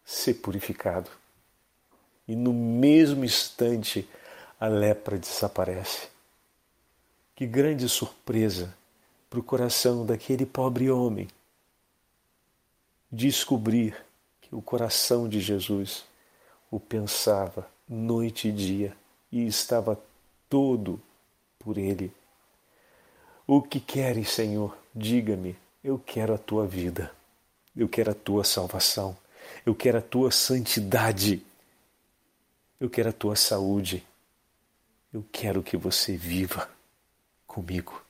ser 0.04 0.34
purificado. 0.34 1.21
E 2.26 2.36
no 2.36 2.52
mesmo 2.52 3.24
instante 3.24 4.08
a 4.60 4.68
lepra 4.68 5.18
desaparece. 5.18 6.08
Que 7.34 7.46
grande 7.46 7.88
surpresa 7.88 8.74
para 9.28 9.40
o 9.40 9.42
coração 9.42 10.06
daquele 10.06 10.46
pobre 10.46 10.90
homem 10.90 11.28
descobrir 13.10 13.96
que 14.40 14.54
o 14.54 14.62
coração 14.62 15.28
de 15.28 15.40
Jesus 15.40 16.04
o 16.70 16.78
pensava 16.80 17.68
noite 17.88 18.48
e 18.48 18.52
dia 18.52 18.96
e 19.30 19.46
estava 19.46 20.00
todo 20.48 21.00
por 21.58 21.76
ele 21.76 22.12
o 23.46 23.60
que 23.60 23.80
queres, 23.80 24.30
Senhor? 24.30 24.76
Diga-me. 24.94 25.56
Eu 25.82 25.98
quero 25.98 26.32
a 26.32 26.38
tua 26.38 26.66
vida. 26.66 27.10
Eu 27.76 27.88
quero 27.88 28.12
a 28.12 28.14
tua 28.14 28.44
salvação. 28.44 29.16
Eu 29.66 29.74
quero 29.74 29.98
a 29.98 30.00
tua 30.00 30.30
santidade. 30.30 31.44
Eu 32.82 32.90
quero 32.90 33.10
a 33.10 33.12
tua 33.12 33.36
saúde. 33.36 34.02
Eu 35.14 35.24
quero 35.30 35.62
que 35.62 35.76
você 35.76 36.16
viva 36.16 36.68
comigo. 37.46 38.02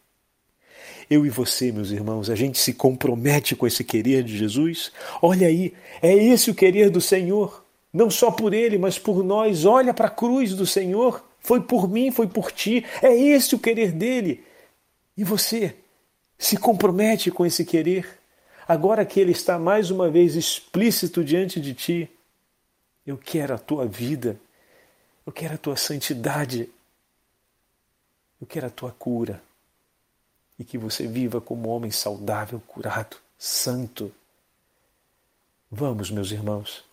Eu 1.10 1.26
e 1.26 1.28
você, 1.28 1.70
meus 1.70 1.90
irmãos, 1.90 2.30
a 2.30 2.34
gente 2.34 2.58
se 2.58 2.72
compromete 2.72 3.54
com 3.54 3.66
esse 3.66 3.84
querer 3.84 4.24
de 4.24 4.34
Jesus. 4.34 4.90
Olha 5.20 5.46
aí, 5.46 5.74
é 6.00 6.14
esse 6.14 6.50
o 6.50 6.54
querer 6.54 6.88
do 6.88 7.02
Senhor. 7.02 7.62
Não 7.92 8.10
só 8.10 8.30
por 8.30 8.54
ele, 8.54 8.78
mas 8.78 8.98
por 8.98 9.22
nós. 9.22 9.66
Olha 9.66 9.92
para 9.92 10.06
a 10.06 10.10
cruz 10.10 10.54
do 10.54 10.64
Senhor. 10.64 11.22
Foi 11.40 11.60
por 11.60 11.86
mim, 11.86 12.10
foi 12.10 12.26
por 12.26 12.50
ti. 12.50 12.82
É 13.02 13.14
esse 13.14 13.54
o 13.54 13.58
querer 13.58 13.92
dele. 13.92 14.42
E 15.18 15.22
você 15.22 15.76
se 16.38 16.56
compromete 16.56 17.30
com 17.30 17.44
esse 17.44 17.62
querer, 17.62 18.08
agora 18.66 19.04
que 19.04 19.20
ele 19.20 19.32
está 19.32 19.58
mais 19.58 19.90
uma 19.90 20.10
vez 20.10 20.34
explícito 20.34 21.22
diante 21.22 21.60
de 21.60 21.74
ti? 21.74 22.10
Eu 23.06 23.18
quero 23.18 23.52
a 23.52 23.58
tua 23.58 23.84
vida. 23.84 24.40
Eu 25.26 25.32
quero 25.32 25.54
a 25.54 25.58
tua 25.58 25.76
santidade. 25.76 26.68
Eu 28.40 28.46
quero 28.46 28.66
a 28.66 28.70
tua 28.70 28.90
cura. 28.92 29.42
E 30.58 30.64
que 30.64 30.76
você 30.76 31.06
viva 31.06 31.40
como 31.40 31.68
homem 31.68 31.90
saudável, 31.90 32.60
curado, 32.66 33.16
santo. 33.38 34.12
Vamos, 35.70 36.10
meus 36.10 36.30
irmãos. 36.30 36.84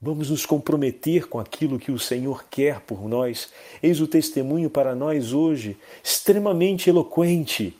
Vamos 0.00 0.30
nos 0.30 0.46
comprometer 0.46 1.28
com 1.28 1.38
aquilo 1.38 1.78
que 1.78 1.92
o 1.92 1.98
Senhor 1.98 2.44
quer 2.48 2.80
por 2.80 3.06
nós. 3.06 3.50
Eis 3.82 4.00
o 4.00 4.06
testemunho 4.06 4.70
para 4.70 4.94
nós 4.94 5.32
hoje, 5.32 5.76
extremamente 6.02 6.88
eloquente, 6.88 7.76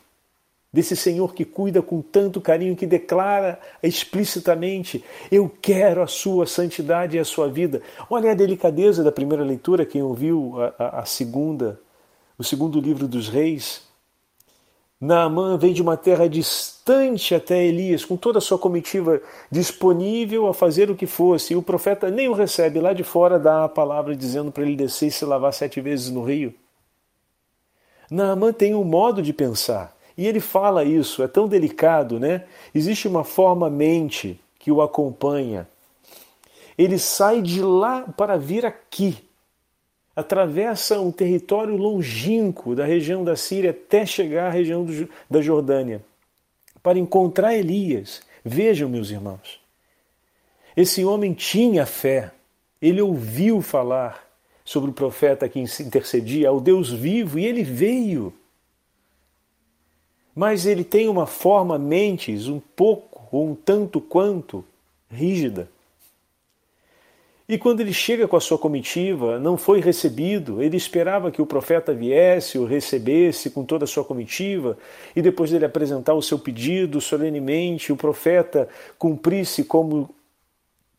desse 0.72 0.94
Senhor 0.96 1.34
que 1.34 1.44
cuida 1.44 1.82
com 1.82 2.00
tanto 2.00 2.40
carinho, 2.40 2.76
que 2.76 2.86
declara 2.86 3.58
explicitamente: 3.82 5.04
Eu 5.30 5.50
quero 5.60 6.02
a 6.02 6.06
sua 6.06 6.46
santidade 6.46 7.16
e 7.16 7.20
a 7.20 7.24
sua 7.24 7.48
vida. 7.48 7.82
Olha 8.08 8.30
a 8.30 8.34
delicadeza 8.34 9.02
da 9.02 9.12
primeira 9.12 9.44
leitura, 9.44 9.86
quem 9.86 10.02
ouviu 10.02 10.54
a, 10.60 10.74
a, 10.78 11.00
a 11.00 11.04
segunda, 11.04 11.80
o 12.38 12.44
segundo 12.44 12.80
livro 12.80 13.08
dos 13.08 13.28
reis. 13.28 13.88
Naamã 15.00 15.56
vem 15.56 15.72
de 15.72 15.80
uma 15.80 15.96
terra 15.96 16.28
distante 16.28 17.34
até 17.34 17.64
Elias, 17.64 18.04
com 18.04 18.18
toda 18.18 18.36
a 18.36 18.40
sua 18.40 18.58
comitiva 18.58 19.22
disponível 19.50 20.46
a 20.46 20.52
fazer 20.52 20.90
o 20.90 20.94
que 20.94 21.06
fosse, 21.06 21.54
e 21.54 21.56
o 21.56 21.62
profeta 21.62 22.10
nem 22.10 22.28
o 22.28 22.34
recebe, 22.34 22.80
lá 22.80 22.92
de 22.92 23.02
fora 23.02 23.38
dá 23.38 23.64
a 23.64 23.68
palavra 23.68 24.14
dizendo 24.14 24.52
para 24.52 24.62
ele 24.62 24.76
descer 24.76 25.06
e 25.06 25.10
se 25.10 25.24
lavar 25.24 25.54
sete 25.54 25.80
vezes 25.80 26.10
no 26.10 26.22
rio. 26.22 26.54
Naamã 28.10 28.52
tem 28.52 28.74
um 28.74 28.84
modo 28.84 29.22
de 29.22 29.32
pensar, 29.32 29.96
e 30.16 30.26
ele 30.26 30.40
fala 30.40 30.84
isso, 30.84 31.22
é 31.22 31.28
tão 31.28 31.48
delicado, 31.48 32.18
né? 32.18 32.44
Existe 32.74 33.08
uma 33.08 33.24
forma 33.24 33.70
mente 33.70 34.38
que 34.58 34.70
o 34.70 34.82
acompanha. 34.82 35.68
Ele 36.76 36.98
sai 36.98 37.42
de 37.42 37.62
lá 37.62 38.02
para 38.16 38.36
vir 38.36 38.64
aqui 38.66 39.16
atravessa 40.20 41.00
um 41.00 41.10
território 41.10 41.76
longínquo 41.76 42.74
da 42.74 42.84
região 42.84 43.24
da 43.24 43.36
Síria 43.36 43.70
até 43.70 44.04
chegar 44.04 44.48
à 44.48 44.50
região 44.50 44.84
do, 44.84 45.08
da 45.28 45.40
Jordânia 45.40 46.02
para 46.82 46.98
encontrar 46.98 47.54
Elias. 47.54 48.22
Vejam, 48.44 48.88
meus 48.88 49.10
irmãos, 49.10 49.60
esse 50.76 51.04
homem 51.04 51.32
tinha 51.32 51.86
fé, 51.86 52.30
ele 52.80 53.00
ouviu 53.00 53.60
falar 53.60 54.28
sobre 54.64 54.90
o 54.90 54.94
profeta 54.94 55.48
que 55.48 55.58
intercedia 55.58 56.48
ao 56.48 56.60
Deus 56.60 56.90
vivo 56.90 57.38
e 57.38 57.46
ele 57.46 57.62
veio. 57.62 58.32
Mas 60.40 60.64
ele 60.64 60.84
tem 60.84 61.06
uma 61.06 61.26
forma 61.26 61.78
mentes 61.78 62.48
um 62.48 62.58
pouco 62.74 63.28
ou 63.30 63.50
um 63.50 63.54
tanto 63.54 64.00
quanto 64.00 64.64
rígida. 65.10 65.68
E 67.46 67.58
quando 67.58 67.80
ele 67.80 67.92
chega 67.92 68.26
com 68.26 68.36
a 68.36 68.40
sua 68.40 68.56
comitiva, 68.56 69.38
não 69.38 69.58
foi 69.58 69.82
recebido. 69.82 70.62
Ele 70.62 70.78
esperava 70.78 71.30
que 71.30 71.42
o 71.42 71.46
profeta 71.46 71.92
viesse, 71.92 72.56
o 72.56 72.64
recebesse 72.64 73.50
com 73.50 73.66
toda 73.66 73.84
a 73.84 73.86
sua 73.86 74.02
comitiva, 74.02 74.78
e 75.14 75.20
depois 75.20 75.50
dele 75.50 75.66
apresentar 75.66 76.14
o 76.14 76.22
seu 76.22 76.38
pedido 76.38 77.02
solenemente, 77.02 77.92
o 77.92 77.96
profeta 77.96 78.66
cumprisse 78.98 79.62
como 79.62 80.08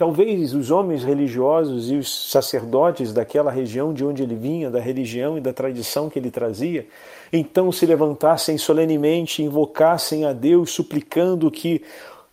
talvez 0.01 0.55
os 0.55 0.71
homens 0.71 1.03
religiosos 1.03 1.91
e 1.91 1.95
os 1.95 2.31
sacerdotes 2.31 3.13
daquela 3.13 3.51
região 3.51 3.93
de 3.93 4.03
onde 4.03 4.23
ele 4.23 4.33
vinha, 4.33 4.67
da 4.67 4.79
religião 4.79 5.37
e 5.37 5.41
da 5.41 5.53
tradição 5.53 6.09
que 6.09 6.17
ele 6.17 6.31
trazia, 6.31 6.87
então 7.31 7.71
se 7.71 7.85
levantassem 7.85 8.57
solenemente, 8.57 9.43
invocassem 9.43 10.25
a 10.25 10.33
Deus, 10.33 10.71
suplicando 10.71 11.51
que 11.51 11.83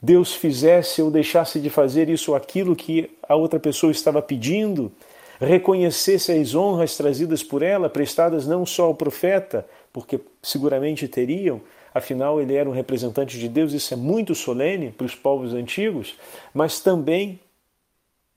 Deus 0.00 0.32
fizesse 0.32 1.02
ou 1.02 1.10
deixasse 1.10 1.60
de 1.60 1.68
fazer 1.68 2.08
isso 2.08 2.30
ou 2.30 2.36
aquilo 2.38 2.74
que 2.74 3.10
a 3.28 3.34
outra 3.34 3.60
pessoa 3.60 3.92
estava 3.92 4.22
pedindo, 4.22 4.90
reconhecesse 5.38 6.32
as 6.32 6.54
honras 6.54 6.96
trazidas 6.96 7.42
por 7.42 7.60
ela, 7.60 7.90
prestadas 7.90 8.46
não 8.46 8.64
só 8.64 8.84
ao 8.84 8.94
profeta, 8.94 9.66
porque 9.92 10.18
seguramente 10.42 11.06
teriam, 11.06 11.60
afinal 11.92 12.40
ele 12.40 12.54
era 12.54 12.66
um 12.66 12.72
representante 12.72 13.38
de 13.38 13.46
Deus, 13.46 13.74
isso 13.74 13.92
é 13.92 13.96
muito 13.98 14.34
solene 14.34 14.90
para 14.90 15.04
os 15.04 15.14
povos 15.14 15.52
antigos, 15.52 16.16
mas 16.54 16.80
também 16.80 17.38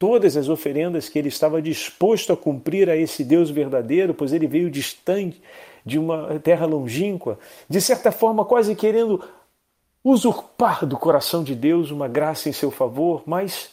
todas 0.02 0.36
as 0.36 0.50
oferendas 0.50 1.08
que 1.08 1.20
ele 1.20 1.28
estava 1.28 1.62
disposto 1.62 2.34
a 2.34 2.36
cumprir 2.36 2.90
a 2.90 2.98
esse 2.98 3.24
Deus 3.24 3.52
verdadeiro, 3.52 4.16
pois 4.16 4.34
ele 4.34 4.48
veio 4.48 4.68
distante 4.68 5.40
de 5.86 6.00
uma 6.00 6.40
terra 6.40 6.66
longínqua, 6.66 7.38
de 7.70 7.80
certa 7.80 8.12
forma 8.12 8.44
quase 8.44 8.74
querendo 8.74 9.24
usurpar 10.04 10.88
do 10.88 10.98
coração 10.98 11.44
de 11.44 11.54
Deus 11.54 11.92
uma 11.92 12.08
graça 12.08 12.50
em 12.50 12.52
seu 12.52 12.72
favor, 12.72 13.22
mas 13.28 13.70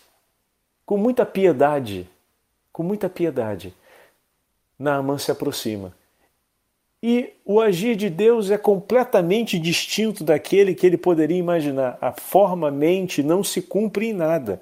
com 0.84 0.98
muita 0.98 1.24
piedade, 1.24 2.06
com 2.70 2.82
muita 2.82 3.08
piedade, 3.08 3.72
Naamã 4.78 5.16
se 5.16 5.30
aproxima. 5.30 5.94
E 7.02 7.32
o 7.42 7.58
agir 7.58 7.96
de 7.96 8.10
Deus 8.10 8.50
é 8.50 8.58
completamente 8.58 9.58
distinto 9.58 10.22
daquele 10.22 10.74
que 10.74 10.86
ele 10.86 10.98
poderia 10.98 11.38
imaginar. 11.38 11.96
A 12.02 12.12
forma 12.12 12.70
mente 12.70 13.22
não 13.22 13.42
se 13.42 13.62
cumpre 13.62 14.08
em 14.08 14.12
nada. 14.12 14.60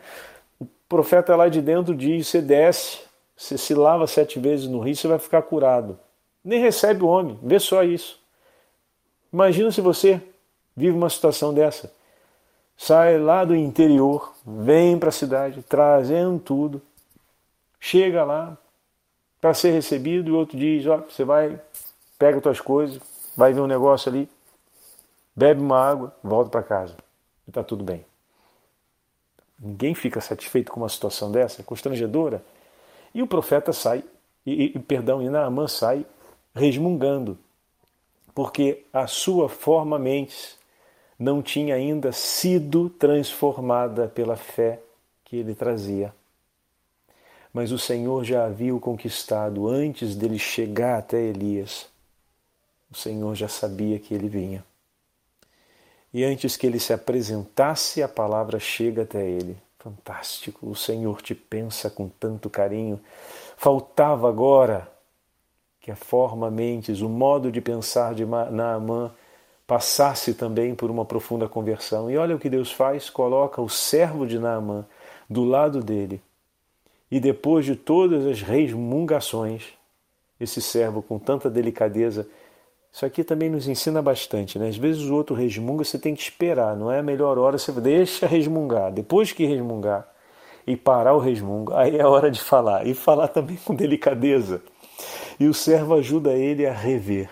O 0.86 0.88
profeta 0.88 1.34
lá 1.34 1.48
de 1.48 1.60
dentro 1.60 1.94
diz: 1.96 2.28
você 2.28 2.40
desce, 2.40 3.00
você 3.36 3.58
se 3.58 3.74
lava 3.74 4.06
sete 4.06 4.38
vezes 4.38 4.68
no 4.68 4.78
rio, 4.78 4.94
você 4.94 5.08
vai 5.08 5.18
ficar 5.18 5.42
curado. 5.42 5.98
Nem 6.44 6.60
recebe 6.60 7.02
o 7.02 7.08
homem, 7.08 7.36
vê 7.42 7.58
só 7.58 7.82
isso. 7.82 8.20
Imagina 9.32 9.72
se 9.72 9.80
você 9.80 10.22
vive 10.76 10.96
uma 10.96 11.10
situação 11.10 11.52
dessa. 11.52 11.92
Sai 12.76 13.18
lá 13.18 13.44
do 13.44 13.56
interior, 13.56 14.32
vem 14.46 14.96
para 14.96 15.08
a 15.08 15.12
cidade, 15.12 15.60
trazendo 15.68 16.38
tudo, 16.38 16.80
chega 17.80 18.22
lá 18.22 18.56
para 19.40 19.54
ser 19.54 19.72
recebido 19.72 20.28
e 20.28 20.32
o 20.32 20.36
outro 20.36 20.56
diz: 20.56 20.86
Ó, 20.86 20.98
você 20.98 21.24
vai, 21.24 21.60
pega 22.16 22.40
tuas 22.40 22.60
coisas, 22.60 23.00
vai 23.36 23.52
ver 23.52 23.60
um 23.60 23.66
negócio 23.66 24.08
ali, 24.08 24.28
bebe 25.34 25.60
uma 25.60 25.80
água, 25.80 26.14
volta 26.22 26.48
para 26.48 26.62
casa 26.62 26.94
e 27.44 27.50
está 27.50 27.64
tudo 27.64 27.82
bem. 27.82 28.04
Ninguém 29.58 29.94
fica 29.94 30.20
satisfeito 30.20 30.70
com 30.70 30.80
uma 30.80 30.88
situação 30.88 31.32
dessa, 31.32 31.62
constrangedora. 31.62 32.44
E 33.14 33.22
o 33.22 33.26
profeta 33.26 33.72
sai, 33.72 34.04
e, 34.44 34.72
e 34.76 34.78
perdão, 34.78 35.22
e 35.22 35.28
Naamã 35.28 35.66
sai 35.66 36.04
resmungando, 36.54 37.38
porque 38.34 38.84
a 38.92 39.06
sua 39.06 39.48
forma 39.48 39.98
mente 39.98 40.56
não 41.18 41.42
tinha 41.42 41.74
ainda 41.74 42.12
sido 42.12 42.90
transformada 42.90 44.08
pela 44.08 44.36
fé 44.36 44.80
que 45.24 45.36
ele 45.36 45.54
trazia. 45.54 46.14
Mas 47.52 47.72
o 47.72 47.78
Senhor 47.78 48.22
já 48.22 48.44
havia 48.44 48.74
o 48.74 48.80
conquistado 48.80 49.66
antes 49.66 50.14
dele 50.14 50.38
chegar 50.38 50.98
até 50.98 51.22
Elias. 51.22 51.88
O 52.90 52.94
Senhor 52.94 53.34
já 53.34 53.48
sabia 53.48 53.98
que 53.98 54.12
ele 54.12 54.28
vinha. 54.28 54.62
E 56.16 56.24
antes 56.24 56.56
que 56.56 56.66
ele 56.66 56.80
se 56.80 56.94
apresentasse, 56.94 58.02
a 58.02 58.08
palavra 58.08 58.58
chega 58.58 59.02
até 59.02 59.28
ele. 59.28 59.54
Fantástico, 59.78 60.66
o 60.66 60.74
Senhor 60.74 61.20
te 61.20 61.34
pensa 61.34 61.90
com 61.90 62.08
tanto 62.08 62.48
carinho. 62.48 62.98
Faltava 63.58 64.26
agora 64.26 64.90
que 65.78 65.90
a 65.90 65.94
forma 65.94 66.50
mentes, 66.50 67.02
o 67.02 67.08
modo 67.10 67.52
de 67.52 67.60
pensar 67.60 68.14
de 68.14 68.24
Naamã 68.24 69.12
passasse 69.66 70.32
também 70.32 70.74
por 70.74 70.90
uma 70.90 71.04
profunda 71.04 71.46
conversão. 71.50 72.10
E 72.10 72.16
olha 72.16 72.34
o 72.34 72.38
que 72.38 72.48
Deus 72.48 72.72
faz: 72.72 73.10
coloca 73.10 73.60
o 73.60 73.68
servo 73.68 74.26
de 74.26 74.38
Naamã 74.38 74.86
do 75.28 75.44
lado 75.44 75.82
dele. 75.82 76.22
E 77.10 77.20
depois 77.20 77.66
de 77.66 77.76
todas 77.76 78.24
as 78.24 78.40
resmungações, 78.40 79.64
esse 80.40 80.62
servo 80.62 81.02
com 81.02 81.18
tanta 81.18 81.50
delicadeza, 81.50 82.26
isso 82.96 83.04
aqui 83.04 83.22
também 83.22 83.50
nos 83.50 83.68
ensina 83.68 84.00
bastante, 84.00 84.58
né? 84.58 84.68
Às 84.68 84.78
vezes 84.78 85.02
o 85.02 85.14
outro 85.14 85.36
resmunga, 85.36 85.84
você 85.84 85.98
tem 85.98 86.14
que 86.14 86.22
esperar, 86.22 86.74
não 86.74 86.90
é 86.90 87.00
a 87.00 87.02
melhor 87.02 87.36
hora, 87.36 87.58
você 87.58 87.70
deixa 87.70 88.26
resmungar. 88.26 88.90
Depois 88.90 89.32
que 89.32 89.44
resmungar 89.44 90.08
e 90.66 90.78
parar 90.78 91.12
o 91.12 91.18
resmungo, 91.18 91.74
aí 91.74 91.98
é 91.98 92.00
a 92.00 92.08
hora 92.08 92.30
de 92.30 92.40
falar. 92.40 92.86
E 92.86 92.94
falar 92.94 93.28
também 93.28 93.58
com 93.62 93.74
delicadeza. 93.74 94.62
E 95.38 95.46
o 95.46 95.52
servo 95.52 95.92
ajuda 95.92 96.32
ele 96.32 96.64
a 96.64 96.72
rever 96.72 97.28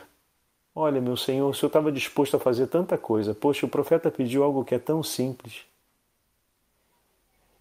Olha, 0.75 1.01
meu 1.01 1.17
Senhor, 1.17 1.49
o 1.49 1.55
Senhor 1.55 1.69
estava 1.69 1.91
disposto 1.91 2.37
a 2.37 2.41
fazer 2.41 2.67
tanta 2.67 2.99
coisa. 2.99 3.33
Poxa, 3.33 3.65
o 3.65 3.69
profeta 3.69 4.11
pediu 4.11 4.45
algo 4.45 4.67
que 4.67 4.75
é 4.75 4.79
tão 4.79 5.03
simples. 5.03 5.63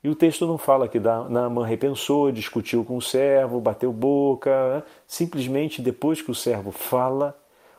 E 0.04 0.10
o 0.10 0.16
texto 0.16 0.46
não 0.46 0.58
fala 0.58 0.90
que 0.90 1.00
Naamã 1.00 1.66
repensou, 1.66 2.34
discutiu 2.34 2.84
com 2.84 2.98
o 2.98 3.02
servo, 3.02 3.62
bateu 3.62 3.94
boca. 3.94 4.86
Simplesmente 5.08 5.82
depois 5.82 6.22
que 6.22 6.32
o 6.32 6.36
servo 6.36 6.70
fala, 6.70 7.34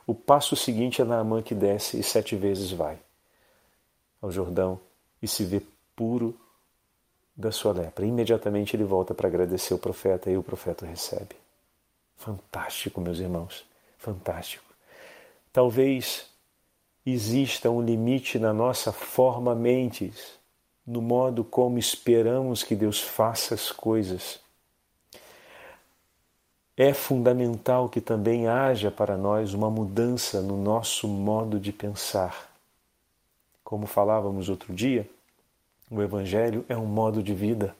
o 0.07 0.13
passo 0.13 0.55
seguinte 0.55 1.01
é 1.01 1.05
Naamã 1.05 1.41
que 1.41 1.55
desce 1.55 1.99
e 1.99 2.03
sete 2.03 2.35
vezes 2.35 2.71
vai 2.71 2.99
ao 4.21 4.31
Jordão 4.31 4.79
e 5.21 5.27
se 5.27 5.43
vê 5.43 5.61
puro 5.95 6.39
da 7.35 7.51
sua 7.51 7.73
lepra. 7.73 8.05
Imediatamente 8.05 8.75
ele 8.75 8.83
volta 8.83 9.13
para 9.13 9.27
agradecer 9.27 9.73
o 9.73 9.79
profeta 9.79 10.29
e 10.29 10.37
o 10.37 10.43
profeta 10.43 10.85
recebe. 10.85 11.35
Fantástico, 12.17 13.01
meus 13.01 13.19
irmãos, 13.19 13.65
fantástico. 13.97 14.63
Talvez 15.51 16.27
exista 17.05 17.69
um 17.69 17.81
limite 17.81 18.39
na 18.39 18.53
nossa 18.53 18.91
forma 18.91 19.53
mentes, 19.53 20.33
no 20.85 21.01
modo 21.01 21.43
como 21.43 21.77
esperamos 21.77 22.63
que 22.63 22.75
Deus 22.75 23.01
faça 23.01 23.53
as 23.53 23.71
coisas 23.71 24.39
é 26.77 26.93
fundamental 26.93 27.87
que 27.87 28.01
também 28.01 28.47
haja 28.47 28.91
para 28.91 29.15
nós 29.15 29.53
uma 29.53 29.69
mudança 29.69 30.41
no 30.41 30.61
nosso 30.61 31.07
modo 31.07 31.59
de 31.59 31.71
pensar. 31.71 32.51
Como 33.63 33.87
falávamos 33.87 34.49
outro 34.49 34.73
dia, 34.73 35.09
o 35.89 36.01
Evangelho 36.01 36.65
é 36.67 36.75
um 36.75 36.85
modo 36.85 37.23
de 37.23 37.33
vida. 37.33 37.75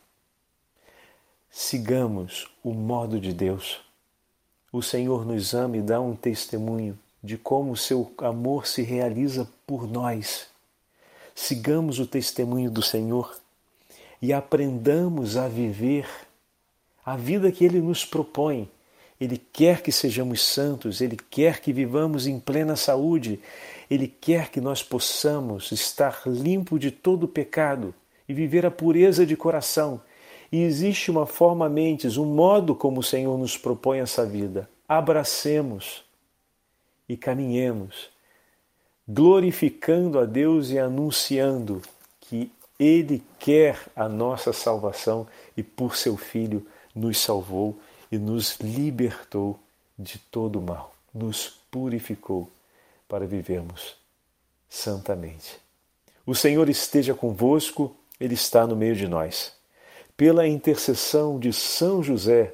Sigamos 1.49 2.49
o 2.63 2.73
modo 2.73 3.19
de 3.19 3.33
Deus. 3.33 3.81
O 4.71 4.81
Senhor 4.81 5.25
nos 5.25 5.53
ama 5.53 5.77
e 5.77 5.81
dá 5.81 5.99
um 5.99 6.15
testemunho 6.15 6.97
de 7.23 7.37
como 7.37 7.71
o 7.71 7.77
seu 7.77 8.13
amor 8.19 8.67
se 8.67 8.81
realiza 8.81 9.47
por 9.65 9.87
nós. 9.87 10.47
Sigamos 11.33 11.99
o 11.99 12.05
testemunho 12.05 12.69
do 12.71 12.81
Senhor 12.81 13.35
e 14.21 14.31
aprendamos 14.31 15.35
a 15.35 15.47
viver 15.47 16.07
a 17.05 17.17
vida 17.17 17.51
que 17.51 17.65
Ele 17.65 17.81
nos 17.81 18.05
propõe. 18.05 18.69
Ele 19.19 19.37
quer 19.37 19.81
que 19.81 19.91
sejamos 19.91 20.41
santos, 20.41 20.99
Ele 20.99 21.17
quer 21.29 21.61
que 21.61 21.71
vivamos 21.71 22.27
em 22.27 22.39
plena 22.39 22.75
saúde, 22.75 23.39
Ele 23.89 24.07
quer 24.07 24.49
que 24.49 24.59
nós 24.59 24.83
possamos 24.83 25.71
estar 25.71 26.23
limpo 26.25 26.77
de 26.77 26.91
todo 26.91 27.27
pecado 27.27 27.93
e 28.27 28.33
viver 28.33 28.65
a 28.65 28.71
pureza 28.71 29.25
de 29.25 29.37
coração. 29.37 30.01
E 30.51 30.61
existe 30.61 31.09
uma 31.09 31.25
forma 31.25 31.69
mentes, 31.69 32.17
um 32.17 32.25
modo 32.25 32.75
como 32.75 32.99
o 32.99 33.03
Senhor 33.03 33.37
nos 33.37 33.57
propõe 33.57 33.99
essa 33.99 34.25
vida. 34.25 34.69
Abracemos 34.87 36.03
e 37.07 37.15
caminhemos, 37.15 38.09
glorificando 39.07 40.19
a 40.19 40.25
Deus 40.25 40.71
e 40.71 40.77
anunciando 40.77 41.81
que 42.19 42.51
Ele 42.77 43.23
quer 43.39 43.79
a 43.95 44.09
nossa 44.09 44.51
salvação 44.51 45.25
e 45.55 45.63
por 45.63 45.95
seu 45.95 46.17
Filho 46.17 46.65
nos 46.93 47.17
salvou 47.17 47.79
e 48.15 48.17
nos 48.17 48.57
libertou 48.61 49.59
de 49.99 50.17
todo 50.17 50.59
o 50.59 50.61
mal, 50.61 50.95
nos 51.13 51.59
purificou 51.69 52.49
para 53.07 53.27
vivermos 53.27 53.95
santamente. 54.69 55.59
O 56.25 56.33
Senhor 56.33 56.69
esteja 56.69 57.13
convosco, 57.13 57.95
Ele 58.19 58.33
está 58.33 58.65
no 58.65 58.75
meio 58.75 58.95
de 58.95 59.07
nós. 59.07 59.53
Pela 60.15 60.47
intercessão 60.47 61.37
de 61.37 61.51
São 61.51 62.01
José 62.01 62.53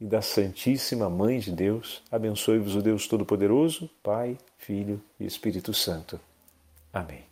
e 0.00 0.06
da 0.06 0.22
Santíssima 0.22 1.10
Mãe 1.10 1.38
de 1.38 1.52
Deus, 1.52 2.02
abençoe-vos 2.10 2.74
o 2.74 2.82
Deus 2.82 3.06
Todo-Poderoso, 3.06 3.88
Pai, 4.02 4.38
Filho 4.56 5.00
e 5.20 5.26
Espírito 5.26 5.74
Santo. 5.74 6.18
Amém. 6.92 7.31